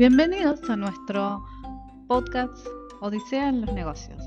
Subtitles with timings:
[0.00, 1.44] Bienvenidos a nuestro
[2.08, 2.66] podcast
[3.02, 4.24] Odisea en los negocios,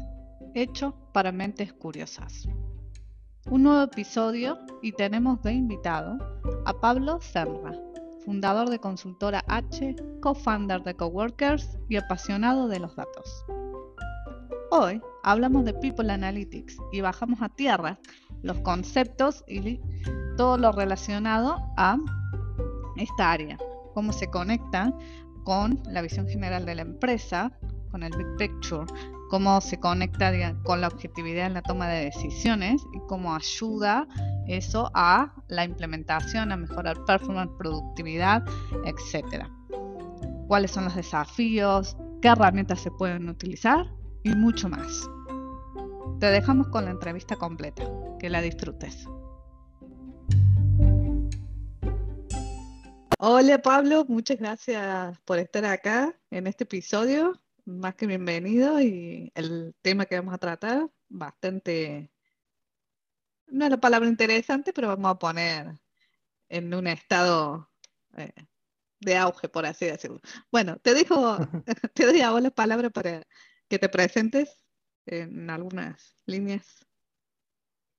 [0.53, 2.47] hecho para mentes curiosas.
[3.49, 6.19] Un nuevo episodio y tenemos de invitado
[6.67, 7.71] a Pablo Serra,
[8.23, 13.43] fundador de Consultora H, co-founder de Coworkers y apasionado de los datos.
[14.69, 17.97] Hoy hablamos de People Analytics y bajamos a tierra
[18.43, 19.81] los conceptos y
[20.37, 21.97] todo lo relacionado a
[22.97, 23.57] esta área,
[23.95, 24.93] cómo se conecta
[25.43, 27.51] con la visión general de la empresa,
[27.91, 28.85] con el big picture,
[29.29, 30.31] cómo se conecta
[30.63, 34.07] con la objetividad en la toma de decisiones y cómo ayuda
[34.47, 38.43] eso a la implementación, a mejorar performance, productividad,
[38.85, 39.49] etcétera.
[40.47, 43.85] Cuáles son los desafíos, qué herramientas se pueden utilizar
[44.23, 45.09] y mucho más.
[46.19, 47.83] Te dejamos con la entrevista completa.
[48.19, 49.05] Que la disfrutes.
[53.25, 57.41] Hola Pablo, muchas gracias por estar acá en este episodio.
[57.63, 62.11] Más que bienvenido y el tema que vamos a tratar, bastante,
[63.47, 65.79] no es la palabra interesante, pero vamos a poner
[66.49, 67.71] en un estado
[68.17, 68.33] eh,
[68.99, 70.19] de auge, por así decirlo.
[70.51, 71.37] Bueno, te dejo,
[71.93, 73.23] te doy ahora la palabra para
[73.69, 74.65] que te presentes
[75.05, 76.85] en algunas líneas.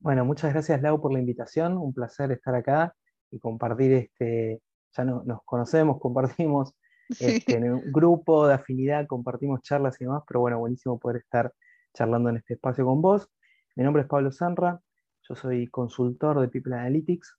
[0.01, 2.95] Bueno, muchas gracias Lau por la invitación, un placer estar acá
[3.31, 4.61] y compartir este,
[4.97, 6.75] ya no, nos conocemos, compartimos
[7.21, 11.53] este, en un grupo de afinidad, compartimos charlas y demás, pero bueno, buenísimo poder estar
[11.93, 13.29] charlando en este espacio con vos.
[13.77, 14.81] Mi nombre es Pablo Sanra,
[15.29, 17.37] yo soy consultor de People Analytics,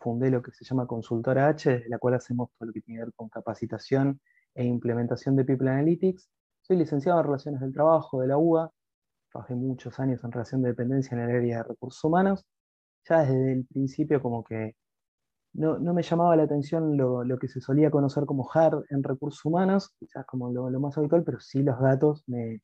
[0.00, 3.00] fundé lo que se llama Consultora H, desde la cual hacemos todo lo que tiene
[3.00, 4.20] que ver con capacitación
[4.54, 6.28] e implementación de People Analytics.
[6.62, 8.70] Soy licenciado en Relaciones del Trabajo de la UBA,
[9.30, 12.44] trabajé muchos años en relación de dependencia en el área de recursos humanos.
[13.08, 14.76] Ya desde el principio como que
[15.52, 19.94] no, me llamaba la atención lo, que se solía conocer como hard en recursos humanos,
[19.98, 22.60] quizás como lo, más habitual, pero sí los datos me,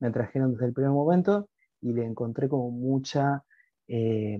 [0.00, 1.48] me, trajeron desde el primer momento
[1.80, 3.44] y le encontré como, mucha,
[3.88, 4.38] eh,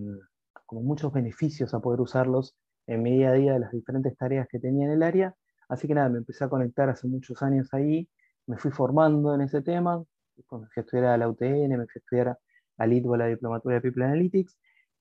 [0.67, 2.56] como muchos beneficios a poder usarlos
[2.87, 5.34] en mi día a día de las diferentes tareas que tenía en el área.
[5.69, 8.09] Así que nada, me empecé a conectar hace muchos años ahí,
[8.47, 10.03] me fui formando en ese tema,
[10.47, 12.39] cuando fui a estudiar a la UTN, me fui a estudiar
[12.78, 14.56] al la Diplomatura de People Analytics,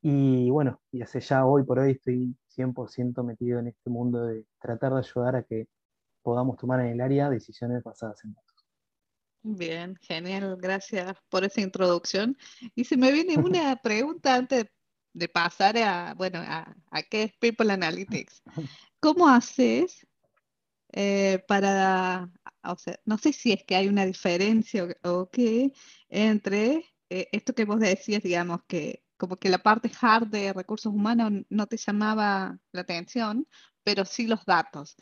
[0.09, 4.45] y bueno, y hace ya hoy por hoy estoy 100% metido en este mundo de
[4.57, 5.67] tratar de ayudar a que
[6.21, 8.65] podamos tomar en el área decisiones basadas en datos.
[9.41, 12.37] Bien, genial, gracias por esa introducción.
[12.73, 14.67] Y se me viene una pregunta antes
[15.11, 16.73] de pasar a, bueno, a,
[17.09, 18.43] qué es People Analytics.
[19.01, 20.07] ¿Cómo haces
[20.93, 22.31] eh, para,
[22.63, 25.73] o sea, no sé si es que hay una diferencia o, qué
[26.07, 30.93] entre eh, esto que vos decías, digamos, que como que la parte hard de recursos
[30.93, 33.47] humanos no te llamaba la atención,
[33.83, 34.95] pero sí los datos.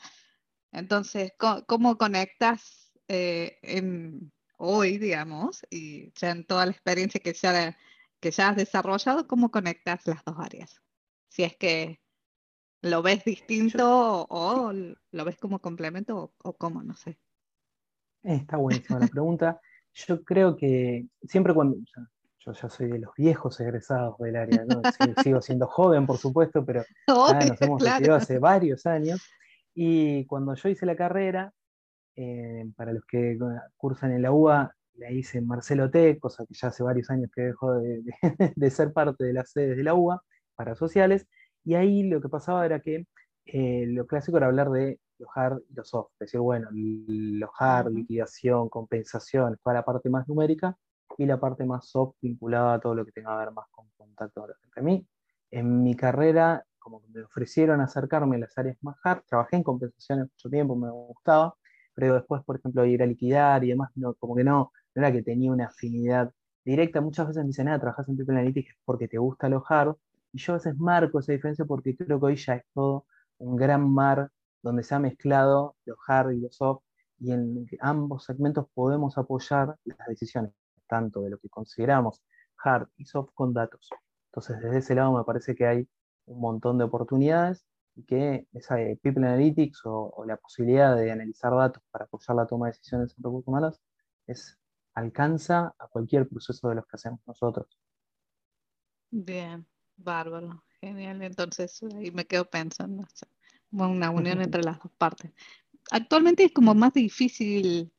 [0.72, 1.34] Entonces,
[1.68, 7.78] ¿cómo, conectas eh, en, hoy, digamos, y ya en toda la experiencia que ya,
[8.20, 10.82] que ya has desarrollado, cómo conectas las dos áreas?
[11.30, 12.02] Si es que
[12.82, 17.18] lo ves distinto o, lo ves como complemento o, o cómo, no sé.
[18.24, 19.62] Está buenísima la pregunta.
[19.94, 21.78] Yo creo que siempre cuando,
[22.46, 24.82] yo ya soy de los viejos egresados del área, ¿no?
[25.24, 29.22] sigo, siendo joven, por supuesto, pero nos hemos retirado hace varios años.
[29.74, 31.54] Y cuando yo hice la carrera,
[32.16, 33.38] eh, para los que
[33.76, 37.30] cursan en la UA, la hice en Marcelo T, cosa que ya hace varios años
[37.34, 40.22] que dejó de, ser parte de las sedes de la UA
[40.56, 41.28] para sociales.
[41.64, 43.06] Y ahí lo que pasaba era que
[43.46, 47.50] eh, lo clásico era hablar de los hard y los soft, es decir, bueno, los
[47.58, 50.78] hard, liquidación, compensación, toda la parte más numérica,
[51.18, 53.88] y la parte más soft vinculada a todo lo que tenga que ver más con
[53.98, 54.80] contacto con la gente.
[54.80, 55.08] A mí,
[55.52, 60.30] en mi carrera, como me ofrecieron acercarme a las áreas más hard, trabajé en compensaciones
[60.32, 61.56] mucho tiempo, me gustaba,
[61.94, 65.12] pero después, por ejemplo, ir a liquidar y demás, no, como que no, no era
[65.12, 66.32] que tenía una afinidad
[66.64, 67.02] directa.
[67.02, 69.96] Muchas veces me dicen, ah, trabajas en People Analytics porque te gusta lo hard,
[70.34, 73.06] y yo a veces marco esa diferencia porque creo que hoy ya es todo
[73.38, 74.30] un gran mar
[74.62, 76.84] donde se ha mezclado lo hard y lo soft,
[77.20, 80.52] y en ambos segmentos podemos apoyar las decisiones
[80.88, 82.24] tanto de lo que consideramos
[82.64, 83.90] hard y soft con datos.
[84.32, 85.88] Entonces, desde ese lado me parece que hay
[86.26, 87.66] un montón de oportunidades
[87.96, 92.68] y que esa People Analytics o, la posibilidad de analizar datos para apoyar la toma
[92.68, 93.82] de decisiones en recursos humanos
[94.28, 94.58] es,
[94.94, 97.68] alcanza a cualquier proceso de los que hacemos nosotros.
[99.12, 99.66] Bien,
[99.96, 101.22] bárbaro, genial.
[101.22, 103.06] Entonces, ahí me quedo pensando,
[103.72, 105.32] una unión entre las dos partes.
[105.92, 107.94] Actualmente es como más difícil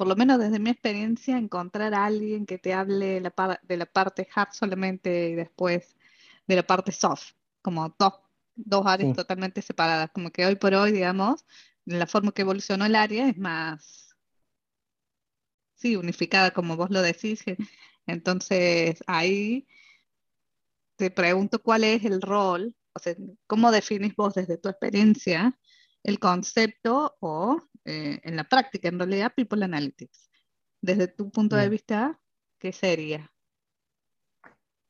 [0.00, 4.26] por lo menos desde mi experiencia, encontrar a alguien que te hable de la parte
[4.34, 5.94] hard solamente y después
[6.46, 8.14] de la parte soft, como dos,
[8.54, 11.44] dos áreas totalmente separadas, como que hoy por hoy, digamos,
[11.84, 14.16] la forma que evolucionó el área es más,
[15.74, 17.44] sí, unificada, como vos lo decís.
[18.06, 19.68] Entonces, ahí
[20.96, 23.14] te pregunto cuál es el rol, o sea,
[23.46, 25.58] cómo definís vos desde tu experiencia
[26.02, 30.30] el concepto o eh, en la práctica, en realidad, People Analytics.
[30.80, 32.20] Desde tu punto de vista,
[32.58, 33.32] ¿qué sería?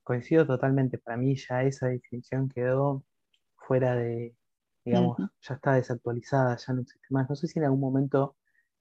[0.02, 0.98] Coincido totalmente.
[0.98, 3.04] Para mí ya esa definición quedó
[3.56, 4.36] fuera de,
[4.84, 7.28] digamos, ya está desactualizada, ya no existe más.
[7.28, 8.36] No sé si en algún momento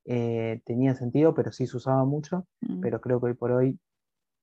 [0.06, 2.82] eh, tenía sentido, pero sí se usaba mucho, mm.
[2.82, 3.80] pero creo que hoy por hoy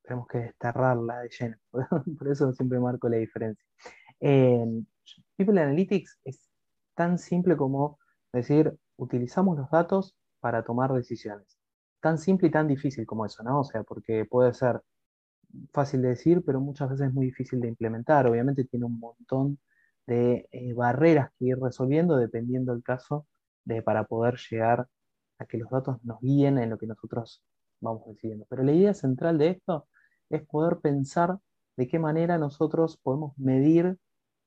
[0.03, 1.57] tenemos que desterrarla de lleno.
[2.19, 3.65] por eso siempre marco la diferencia.
[5.37, 6.51] People Analytics es
[6.95, 7.99] tan simple como
[8.33, 11.59] decir, utilizamos los datos para tomar decisiones.
[12.01, 13.61] Tan simple y tan difícil como eso, ¿no?
[13.61, 14.83] O sea, porque puede ser
[15.73, 18.27] fácil de decir, pero muchas veces es muy difícil de implementar.
[18.27, 19.59] Obviamente tiene un montón
[20.07, 23.27] de eh, barreras que ir resolviendo dependiendo del caso
[23.65, 24.89] de, para poder llegar
[25.39, 27.43] a que los datos nos guíen en lo que nosotros
[27.81, 28.47] vamos decidiendo.
[28.49, 29.89] Pero la idea central de esto
[30.31, 31.39] es poder pensar
[31.77, 33.99] de qué manera nosotros podemos medir,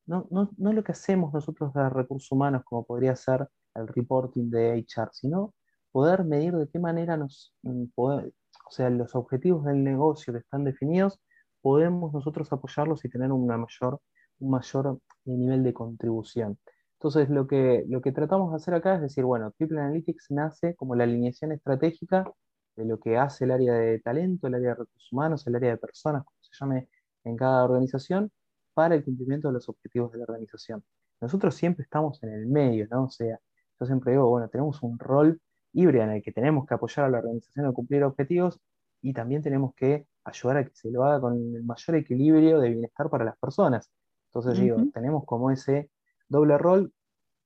[0.05, 4.49] no, no, no lo que hacemos nosotros de recursos humanos, como podría ser el reporting
[4.49, 5.53] de HR, sino
[5.91, 8.31] poder medir de qué manera nos, mm, o
[8.71, 11.19] sea, los objetivos del negocio que están definidos,
[11.61, 14.01] podemos nosotros apoyarlos y tener una mayor,
[14.39, 16.57] un mayor eh, nivel de contribución.
[16.93, 20.75] Entonces, lo que, lo que tratamos de hacer acá es decir, bueno, People Analytics nace
[20.75, 22.31] como la alineación estratégica
[22.75, 25.71] de lo que hace el área de talento, el área de recursos humanos, el área
[25.71, 26.89] de personas, como se llame
[27.23, 28.31] en cada organización,
[28.73, 30.83] para el cumplimiento de los objetivos de la organización.
[31.21, 33.05] Nosotros siempre estamos en el medio, ¿no?
[33.05, 33.39] O sea,
[33.79, 35.39] yo siempre digo, bueno, tenemos un rol
[35.73, 38.59] híbrido en el que tenemos que apoyar a la organización a cumplir objetivos
[39.01, 42.69] y también tenemos que ayudar a que se lo haga con el mayor equilibrio de
[42.69, 43.89] bienestar para las personas.
[44.27, 45.89] Entonces digo, tenemos como ese
[46.27, 46.93] doble rol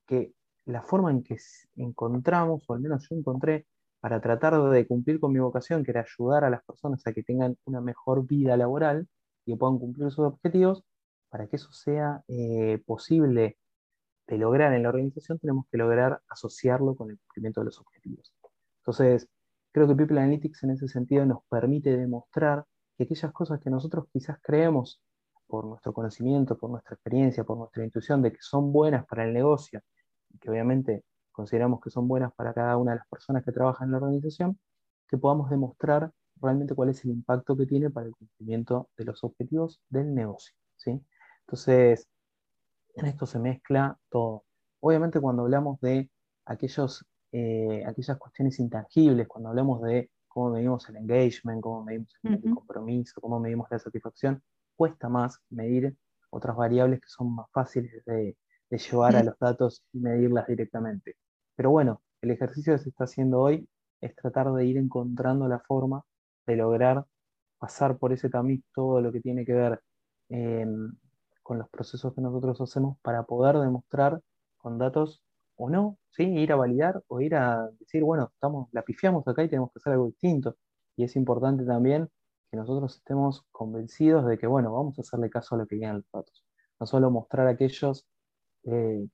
[0.06, 0.32] que
[0.66, 1.36] la forma en que
[1.76, 3.66] encontramos, o al menos yo encontré,
[4.00, 7.22] para tratar de cumplir con mi vocación, que era ayudar a las personas a que
[7.22, 9.08] tengan una mejor vida laboral
[9.46, 10.84] y que puedan cumplir sus objetivos,
[11.30, 13.56] para que eso sea eh, posible
[14.26, 18.32] de lograr en la organización, tenemos que lograr asociarlo con el cumplimiento de los objetivos.
[18.78, 19.28] Entonces,
[19.72, 22.64] creo que People Analytics en ese sentido nos permite demostrar
[22.96, 25.02] que aquellas cosas que nosotros quizás creemos
[25.46, 29.32] por nuestro conocimiento, por nuestra experiencia, por nuestra intuición de que son buenas para el
[29.32, 29.80] negocio,
[30.40, 33.92] que obviamente consideramos que son buenas para cada una de las personas que trabajan en
[33.92, 34.58] la organización,
[35.08, 39.22] que podamos demostrar realmente cuál es el impacto que tiene para el cumplimiento de los
[39.24, 40.54] objetivos del negocio.
[40.76, 41.04] ¿sí?
[41.46, 42.08] Entonces,
[42.94, 44.44] en esto se mezcla todo.
[44.80, 46.10] Obviamente cuando hablamos de
[46.44, 52.54] aquellos, eh, aquellas cuestiones intangibles, cuando hablamos de cómo medimos el engagement, cómo medimos el
[52.54, 54.42] compromiso, cómo medimos la satisfacción,
[54.76, 55.96] cuesta más medir
[56.30, 58.36] otras variables que son más fáciles de,
[58.70, 61.16] llevar a los datos y medirlas directamente.
[61.54, 63.68] Pero bueno, el ejercicio que se está haciendo hoy
[64.00, 66.02] es tratar de ir encontrando la forma
[66.44, 67.04] de lograr
[67.58, 69.80] pasar por ese tamiz todo lo que tiene que ver
[71.44, 74.20] con los procesos que nosotros hacemos para poder demostrar
[74.56, 75.22] con datos
[75.56, 76.24] o no, ¿sí?
[76.24, 79.78] ir a validar o ir a decir, bueno, estamos, la pifiamos acá y tenemos que
[79.78, 80.56] hacer algo distinto.
[80.96, 82.08] Y es importante también
[82.50, 85.96] que nosotros estemos convencidos de que, bueno, vamos a hacerle caso a lo que digan
[85.96, 86.44] los datos.
[86.80, 88.06] No solo mostrar a aquellos
[88.64, 89.06] eh,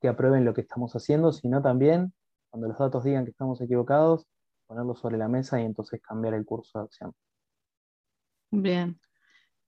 [0.00, 2.12] que aprueben lo que estamos haciendo, sino también,
[2.50, 4.26] cuando los datos digan que estamos equivocados,
[4.66, 7.14] ponerlo sobre la mesa y entonces cambiar el curso de acción.
[8.50, 9.00] Bien.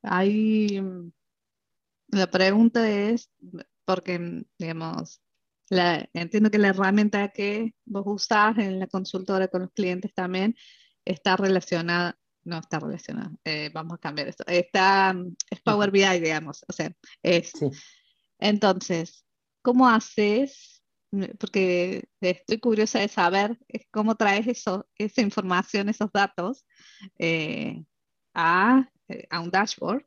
[0.03, 0.81] Hay
[2.09, 3.31] la pregunta es,
[3.85, 5.21] porque, digamos,
[6.13, 10.55] entiendo que la herramienta que vos usás en la consultora con los clientes también
[11.05, 15.15] está relacionada, no está relacionada, eh, vamos a cambiar esto, está,
[15.51, 17.53] es Power BI, digamos, o sea, es.
[18.39, 19.25] Entonces,
[19.63, 20.83] ¿cómo haces?
[21.39, 23.59] Porque estoy curiosa de saber
[23.91, 26.67] cómo traes eso, esa información, esos datos
[27.19, 27.85] eh,
[28.35, 30.05] a, eh, a un dashboard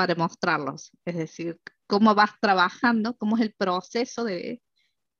[0.00, 0.92] para mostrarlos.
[1.04, 4.62] Es decir, cómo vas trabajando, cómo es el proceso de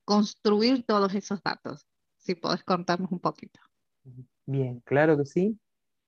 [0.06, 1.86] construir todos esos datos.
[2.16, 3.60] Si podés contarnos un poquito.
[4.46, 5.60] Bien, claro que sí.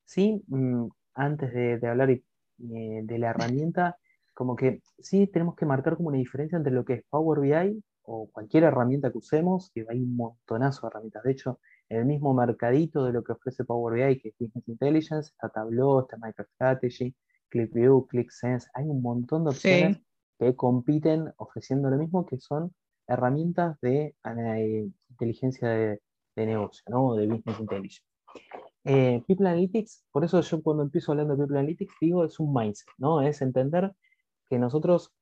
[0.05, 2.23] Sí, mm, antes de, hablar eh,
[2.57, 3.95] de la herramienta,
[4.33, 7.79] como que sí tenemos que marcar como una diferencia entre lo que es Power BI
[8.01, 11.21] o cualquier herramienta que usemos, que hay un montonazo de herramientas.
[11.21, 14.67] De hecho, en el mismo mercadito de lo que ofrece Power BI, que es Business
[14.67, 17.13] Intelligence, está Tableau, está MicroStrategy,
[17.53, 20.01] ClickView, ClickSense, hay un montón de opciones
[20.39, 22.73] que compiten ofreciendo lo mismo, que son
[23.07, 25.99] herramientas de eh, inteligencia de,
[26.35, 27.13] negocio, ¿no?
[27.13, 28.01] de Business Intelligence.
[28.85, 32.51] Eh, People Analytics, por eso yo cuando empiezo hablando de People Analytics digo es un
[32.51, 33.21] mindset, ¿no?
[33.21, 33.93] Es entender
[34.49, 35.13] que nosotros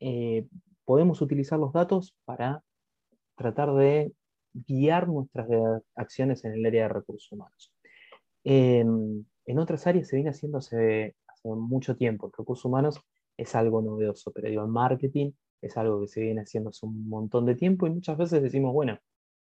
[0.00, 0.48] eh,
[0.86, 2.62] podemos utilizar los datos para
[3.36, 4.12] tratar de
[4.54, 5.48] guiar nuestras
[5.94, 7.72] acciones en el área de recursos humanos.
[8.44, 11.14] en otras áreas se viene haciendo hace,
[11.44, 12.30] mucho tiempo.
[12.36, 13.00] recursos humanos
[13.36, 17.08] es algo novedoso, pero digo, el marketing es algo que se viene haciendo hace un
[17.08, 18.98] montón de tiempo y muchas veces decimos, bueno,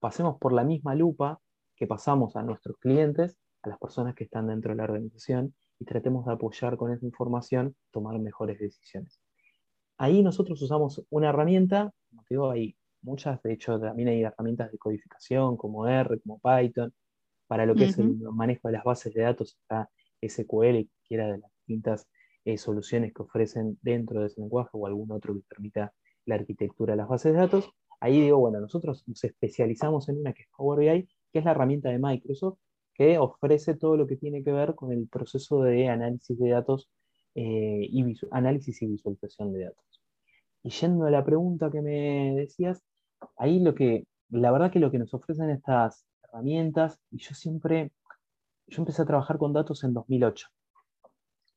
[0.00, 1.40] pasemos por la misma lupa
[1.76, 5.84] que pasamos a nuestros clientes, a las personas que están dentro de la organización y
[5.84, 9.20] tratemos de apoyar con esa información tomar mejores decisiones.
[9.98, 14.78] Ahí nosotros usamos una herramienta, como digo, hay muchas, de hecho también hay herramientas de
[14.78, 16.92] codificación como R, como Python,
[17.46, 19.90] para lo que es el manejo de las bases de datos está
[20.20, 22.08] SQL, cualquiera de las distintas
[22.44, 25.92] eh, soluciones que ofrecen dentro de ese lenguaje o algún otro que permita
[26.24, 27.70] la arquitectura de las bases de datos.
[28.00, 31.50] Ahí digo, bueno, nosotros nos especializamos en una que es Power BI, que es la
[31.50, 32.58] herramienta de Microsoft,
[32.94, 36.88] que ofrece todo lo que tiene que ver con el proceso de análisis de datos
[37.34, 40.02] eh, y análisis y visualización de datos.
[40.62, 42.82] Y yendo a la pregunta que me decías,
[43.36, 47.92] ahí lo que, la verdad que lo que nos ofrecen estas herramientas, y yo siempre,
[48.66, 50.48] yo empecé a trabajar con datos en 2008.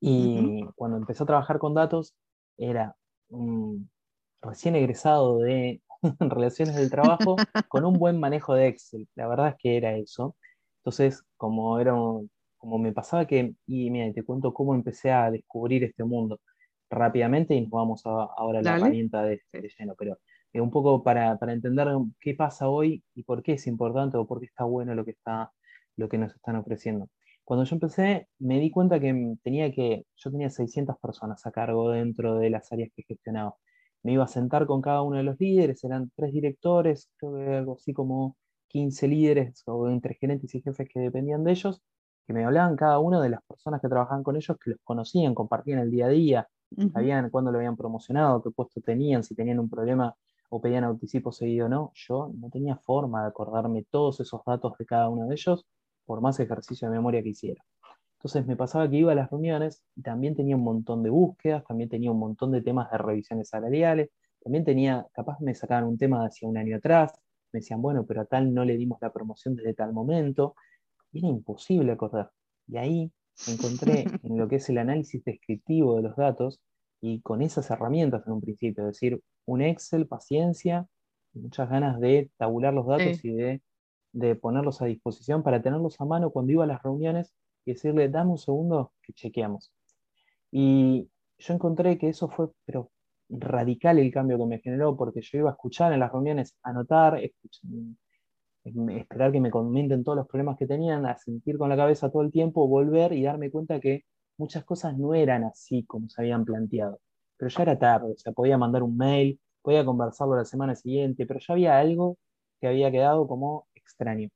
[0.01, 2.15] Y cuando empecé a trabajar con datos,
[2.58, 2.96] era
[4.41, 5.81] recién egresado de
[6.20, 7.36] relaciones del trabajo
[7.67, 9.08] con un buen manejo de Excel.
[9.15, 10.36] La verdad es que era eso.
[10.79, 11.93] Entonces, como, era,
[12.58, 16.39] como me pasaba que, y mira, te cuento cómo empecé a descubrir este mundo
[16.89, 19.39] rápidamente y nos vamos ahora a la herramienta de,
[19.77, 20.17] lleno, pero
[20.51, 21.88] eh, un poco para, entender
[22.20, 25.12] qué pasa hoy y por qué es importante o por qué está bueno lo que,
[25.12, 25.51] está,
[25.96, 27.08] lo que nos están ofreciendo.
[27.43, 31.89] Cuando yo empecé, me di cuenta que tenía que, yo tenía 600 personas a cargo
[31.89, 33.55] dentro de las áreas que gestionaba.
[34.03, 37.55] Me iba a sentar con cada uno de los líderes, eran tres directores, creo que
[37.57, 41.81] algo así como 15 líderes o entre gerentes y jefes que dependían de ellos,
[42.25, 45.36] que me hablaban cada uno de las personas que trabajaban con ellos, que los conocían,
[45.36, 46.48] compartían el día a día,
[46.93, 50.15] sabían cuándo lo habían promocionado, qué puesto tenían, si tenían un problema
[50.50, 51.91] o pedían anticipo seguido o no.
[51.95, 55.65] Yo no tenía forma de acordarme todos esos datos de cada uno de ellos,
[56.12, 57.63] por más ejercicio de memoria que hiciera.
[58.18, 61.63] Entonces me pasaba que iba a las reuniones y también tenía un montón de búsquedas,
[61.63, 64.10] también tenía un montón de temas de revisiones salariales,
[64.44, 67.13] también tenía, capaz me sacaban un tema de hacia un año atrás,
[67.53, 70.53] me decían, bueno, pero a tal no le dimos la promoción desde tal momento,
[71.13, 72.30] y era imposible acordar.
[72.68, 73.12] Y ahí
[73.48, 76.60] encontré en lo que es el análisis descriptivo de los datos
[77.00, 80.88] y con esas herramientas en un principio, es decir, un Excel, paciencia,
[81.32, 83.62] muchas ganas de tabular los datos y de,
[84.12, 87.34] de, ponerlos a disposición para tenerlos a mano cuando iba a las reuniones
[87.65, 89.72] y decirle, dame un segundo que chequeamos.
[90.51, 92.91] Y yo encontré que eso fue pero
[93.32, 97.20] radical el cambio que me generó, porque yo iba a escuchar en las reuniones, anotar,
[98.63, 102.22] esperar que me comenten todos los problemas que tenían, a sentir con la cabeza todo
[102.24, 104.03] el tiempo, volver y darme cuenta que
[104.38, 107.00] muchas cosas no eran así como se habían planteado.
[107.38, 111.25] Pero ya era tarde, o sea, podía mandar un mail, podía conversarlo la semana siguiente,
[111.25, 112.18] pero ya había algo
[112.60, 114.30] que había quedado como extraño.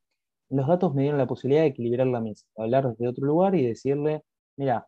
[0.49, 3.65] Los datos me dieron la posibilidad de equilibrar la mesa, hablar desde otro lugar y
[3.65, 4.23] decirle,
[4.57, 4.87] mira,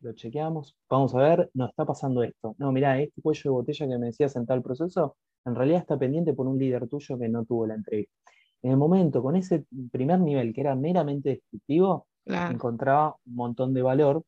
[0.00, 2.54] lo chequeamos, vamos a ver, no está pasando esto.
[2.58, 5.98] No, mira, este cuello de botella que me decías en tal proceso, en realidad está
[5.98, 8.14] pendiente por un líder tuyo que no tuvo la entrevista.
[8.62, 13.82] En el momento, con ese primer nivel que era meramente descriptivo, encontraba un montón de
[13.82, 14.24] valor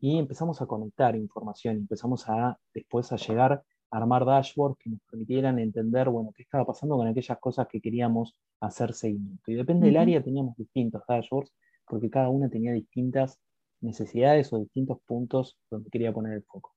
[0.00, 3.62] y empezamos a conectar información, empezamos a después a llegar
[3.96, 8.34] armar dashboards que nos permitieran entender, bueno, qué estaba pasando con aquellas cosas que queríamos
[8.60, 9.50] hacer seguimiento.
[9.50, 11.52] Y depende del área, teníamos distintos dashboards,
[11.86, 13.40] porque cada una tenía distintas
[13.80, 16.72] necesidades o distintos puntos donde quería poner el foco.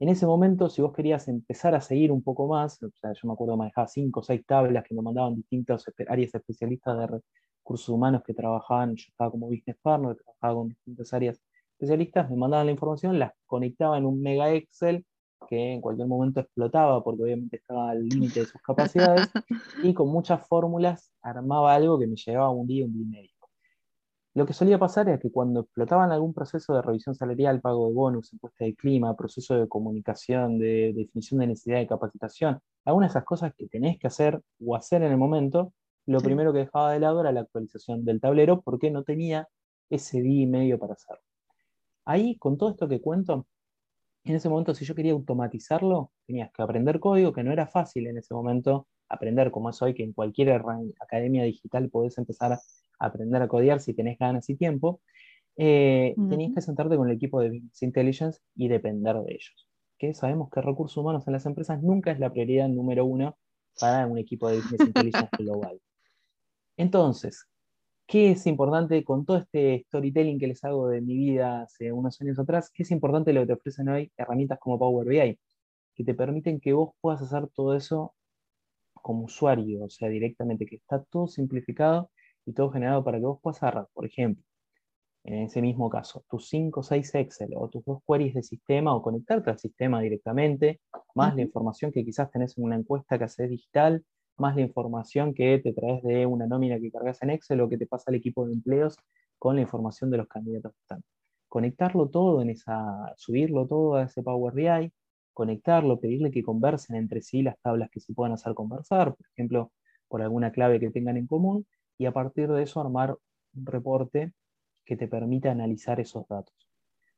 [0.00, 3.28] En ese momento, si vos querías empezar a seguir un poco más, o sea, yo
[3.28, 7.20] me acuerdo manejaba cinco o seis tablas que me mandaban distintas áreas especialistas de
[7.62, 11.40] recursos humanos que trabajaban, yo estaba como business partner, trabajaba con distintas áreas
[11.72, 15.06] especialistas, me mandaban la información, las conectaba en un mega Excel
[15.48, 19.28] que en cualquier momento explotaba porque obviamente estaba al límite de sus capacidades
[19.82, 23.30] y con muchas fórmulas armaba algo que me llevaba un día, un día y medio.
[24.34, 27.94] Lo que solía pasar es que cuando explotaban algún proceso de revisión salarial, pago de
[27.94, 33.12] bonus, encuesta de clima, proceso de comunicación, de definición de necesidad de capacitación, algunas de
[33.12, 35.72] esas cosas que tenés que hacer o hacer en el momento,
[36.06, 39.48] lo primero que dejaba de lado era la actualización del tablero porque no tenía
[39.88, 41.22] ese día y medio para hacerlo.
[42.04, 43.46] Ahí, con todo esto que cuento,
[44.24, 48.06] en ese momento, si yo quería automatizarlo, tenías que aprender código, que no era fácil
[48.06, 50.62] en ese momento aprender, como es hoy, que en cualquier
[51.00, 52.60] academia digital podés empezar a
[52.98, 55.02] aprender a codear si tenés ganas y tiempo,
[55.56, 59.68] eh, tenías que sentarte con el equipo de Business Intelligence y depender de ellos.
[59.98, 63.36] Que sabemos que recursos humanos en las empresas nunca es la prioridad número uno
[63.78, 65.80] para un equipo de Business Intelligence global.
[66.76, 67.46] Entonces,
[68.06, 72.20] ¿qué es importante con todo este storytelling que les hago de mi vida hace unos
[72.20, 72.70] años atrás?
[72.72, 75.38] ¿Qué es importante lo que te ofrecen hoy herramientas como Power BI?
[75.94, 78.14] Que te permiten que vos puedas hacer todo eso
[78.94, 82.10] como usuario, o sea, directamente, que está todo simplificado
[82.46, 84.44] y todo generado para que vos puedas agarrar, por ejemplo,
[85.24, 88.94] en ese mismo caso, tus 5 o 6 Excel o tus dos queries de sistema
[88.94, 90.80] o conectarte al sistema directamente,
[91.14, 94.04] más la información que quizás tenés en una encuesta que haces digital,
[94.36, 97.78] más la información que te traes de una nómina que cargas en Excel o que
[97.78, 98.96] te pasa al equipo de empleos
[99.38, 101.02] con la información de los candidatos que están.
[101.48, 104.92] Conectarlo todo en esa, subirlo todo a ese Power BI,
[105.32, 109.72] conectarlo, pedirle que conversen entre sí las tablas que se puedan hacer conversar, por ejemplo,
[110.08, 111.66] por alguna clave que tengan en común,
[111.98, 113.16] y a partir de eso armar
[113.54, 114.32] un reporte
[114.84, 116.54] que te permita analizar esos datos.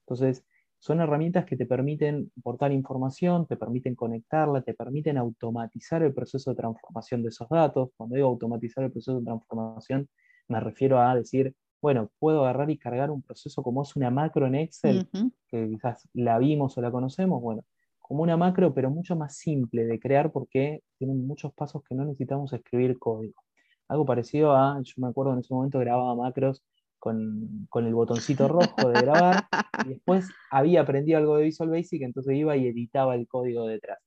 [0.00, 0.44] Entonces,
[0.78, 6.50] son herramientas que te permiten aportar información, te permiten conectarla, te permiten automatizar el proceso
[6.50, 7.90] de transformación de esos datos.
[7.96, 10.08] Cuando digo automatizar el proceso de transformación,
[10.48, 14.46] me refiero a decir, bueno, puedo agarrar y cargar un proceso como es una macro
[14.46, 15.08] en Excel,
[15.48, 17.62] que quizás la vimos o la conocemos, bueno,
[17.98, 22.04] como una macro, pero mucho más simple de crear porque tienen muchos pasos que no
[22.04, 23.42] necesitamos escribir código.
[23.88, 26.62] Algo parecido a, yo me acuerdo en ese momento grababa macros
[26.98, 29.46] con, el botoncito rojo de grabar
[29.84, 33.98] y después había aprendido algo de Visual Basic, entonces iba y editaba el código detrás.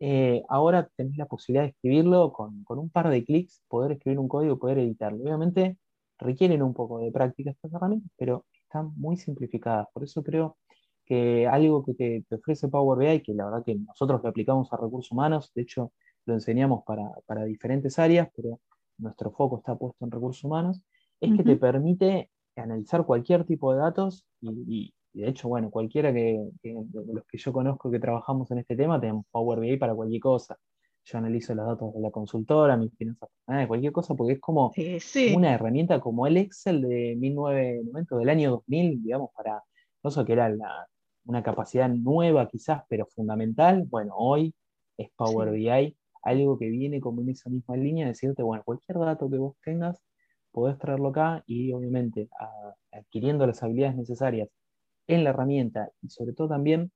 [0.00, 4.28] Eh, ahora tenés la posibilidad de escribirlo con, un par de clics, poder escribir un
[4.28, 5.24] código, poder editarlo.
[5.24, 5.78] Obviamente
[6.18, 9.88] requieren un poco de práctica estas herramientas, pero están muy simplificadas.
[9.92, 10.56] Por eso creo
[11.04, 14.76] que algo que te, ofrece Power BI, que la verdad que nosotros lo aplicamos a
[14.76, 15.92] recursos humanos, de hecho
[16.26, 18.60] lo enseñamos para, para diferentes áreas, pero
[18.98, 20.82] nuestro foco está puesto en recursos humanos,
[21.20, 26.38] es que te permite analizar cualquier tipo de datos y, de hecho, bueno, cualquiera que,
[26.62, 30.20] de los que yo conozco que trabajamos en este tema, tenemos Power BI para cualquier
[30.20, 30.56] cosa.
[31.04, 34.72] Yo analizo los datos de la consultora, mis finanzas personales, cualquier cosa, porque es como
[35.34, 39.62] una herramienta como el Excel de 1990, del año 2000, digamos, para
[40.04, 40.54] eso que era
[41.24, 43.84] una capacidad nueva quizás, pero fundamental.
[43.88, 44.54] Bueno, hoy
[44.98, 49.30] es Power BI, algo que viene como en esa misma línea, decirte, bueno, cualquier dato
[49.30, 50.02] que vos tengas,
[50.58, 52.28] podés traerlo acá y obviamente
[52.90, 54.48] adquiriendo las habilidades necesarias
[55.06, 56.90] en la herramienta y sobre todo también,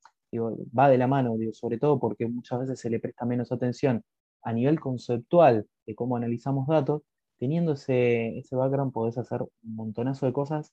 [0.76, 4.02] va de la mano, sobre todo porque muchas veces se le presta menos atención
[4.42, 7.02] a nivel conceptual de cómo analizamos datos,
[7.38, 10.72] teniendo ese, background podés hacer un montonazo de cosas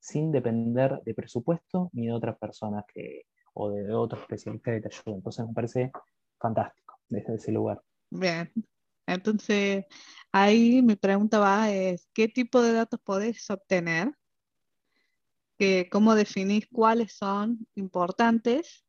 [0.00, 4.88] sin depender de presupuesto ni de otras personas que, o de, otros especialistas que te
[4.88, 5.18] ayuden.
[5.18, 5.92] Entonces me parece
[6.40, 7.80] fantástico desde ese lugar.
[8.10, 8.50] Bien,
[9.06, 9.84] entonces,
[10.32, 14.12] ahí mi pregunta va es, ¿qué tipo de datos podés obtener?
[15.90, 18.84] ¿Cómo definís cuáles son importantes,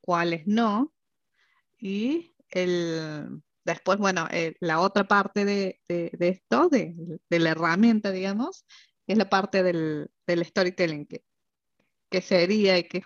[0.00, 0.94] cuáles no?
[1.78, 6.94] Y el, después, bueno, eh, la otra parte de, esto, de,
[7.30, 8.64] la herramienta, digamos,
[9.06, 11.06] es la parte del, storytelling,
[12.10, 13.00] que, sería y qué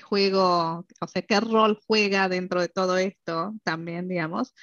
[0.00, 4.54] juego, o sea, qué rol juega dentro de todo esto también, digamos,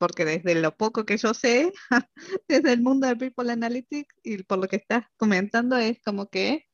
[0.00, 1.72] porque desde lo poco que yo sé,
[2.48, 6.66] desde el mundo de People Analytics y por lo que estás comentando, es como que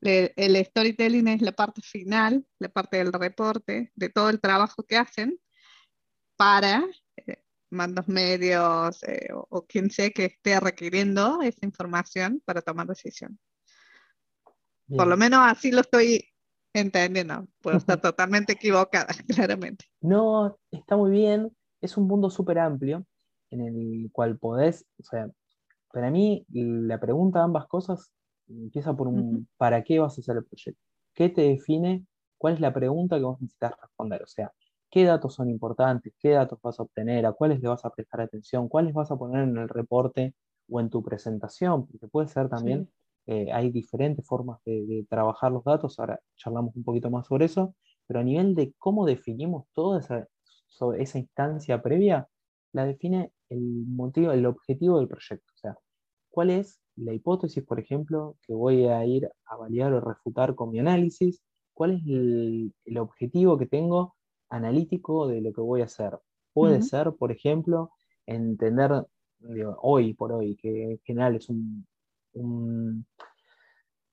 [0.00, 4.96] el storytelling es la parte final, la parte del reporte, de todo el trabajo que
[4.96, 5.38] hacen
[6.36, 6.84] para
[7.16, 13.38] eh, mandos medios eh, o, quien sea que esté requiriendo esa información para tomar decisión.
[14.88, 16.32] Por lo menos así lo estoy
[16.72, 17.46] entendiendo.
[17.60, 19.84] Puedo estar totalmente equivocada, claramente.
[20.00, 21.52] No, está muy bien
[21.86, 23.06] es un mundo súper amplio
[23.50, 25.30] en el cual podés, o sea,
[25.92, 28.12] para mí la pregunta de ambas cosas
[28.48, 30.80] empieza por un ¿para qué vas a hacer el proyecto?
[31.14, 32.04] ¿Qué te define?
[32.38, 34.22] ¿Cuál es la pregunta que vos necesitas responder?
[34.22, 34.52] O sea,
[34.90, 36.12] ¿qué datos son importantes?
[36.18, 37.24] ¿Qué datos vas a obtener?
[37.24, 38.68] ¿A cuáles le vas a prestar atención?
[38.68, 40.34] ¿Cuáles vas a poner en el reporte
[40.68, 41.86] o en tu presentación?
[41.86, 42.90] Porque puede ser también,
[43.26, 47.74] eh, hay diferentes formas de, trabajar los datos, ahora charlamos un poquito más sobre eso,
[48.06, 50.28] pero a nivel de cómo definimos toda esa,
[50.68, 52.28] sobre esa instancia previa,
[52.72, 55.52] la define el motivo, el objetivo del proyecto.
[55.54, 55.78] O sea,
[56.30, 60.70] cuál es la hipótesis, por ejemplo, que voy a ir a validar o refutar con
[60.70, 61.42] mi análisis,
[61.74, 64.16] cuál es el, objetivo que tengo
[64.48, 66.18] analítico de lo que voy a hacer.
[66.52, 67.90] Puede ser, por ejemplo,
[68.24, 69.04] entender
[69.82, 71.86] hoy por hoy, que en general es un,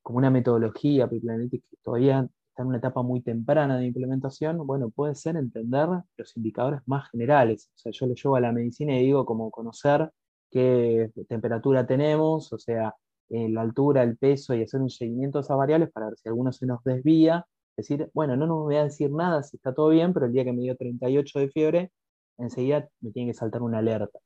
[0.01, 5.15] como una metodología que todavía está en una etapa muy temprana de implementación, bueno, puede
[5.15, 7.71] ser entender los indicadores más generales.
[7.73, 10.11] O sea, yo lo llevo a la medicina y digo como conocer
[10.51, 12.95] qué temperatura tenemos, o sea,
[13.29, 16.29] eh, la altura, el peso y hacer un seguimiento de esas variables para ver si
[16.29, 17.45] alguno se nos desvía.
[17.75, 20.43] Decir, bueno, no nos voy a decir nada si está todo bien, pero el día
[20.43, 21.91] que me dio 38 de fiebre,
[22.37, 24.19] enseguida me tiene que saltar una alerta.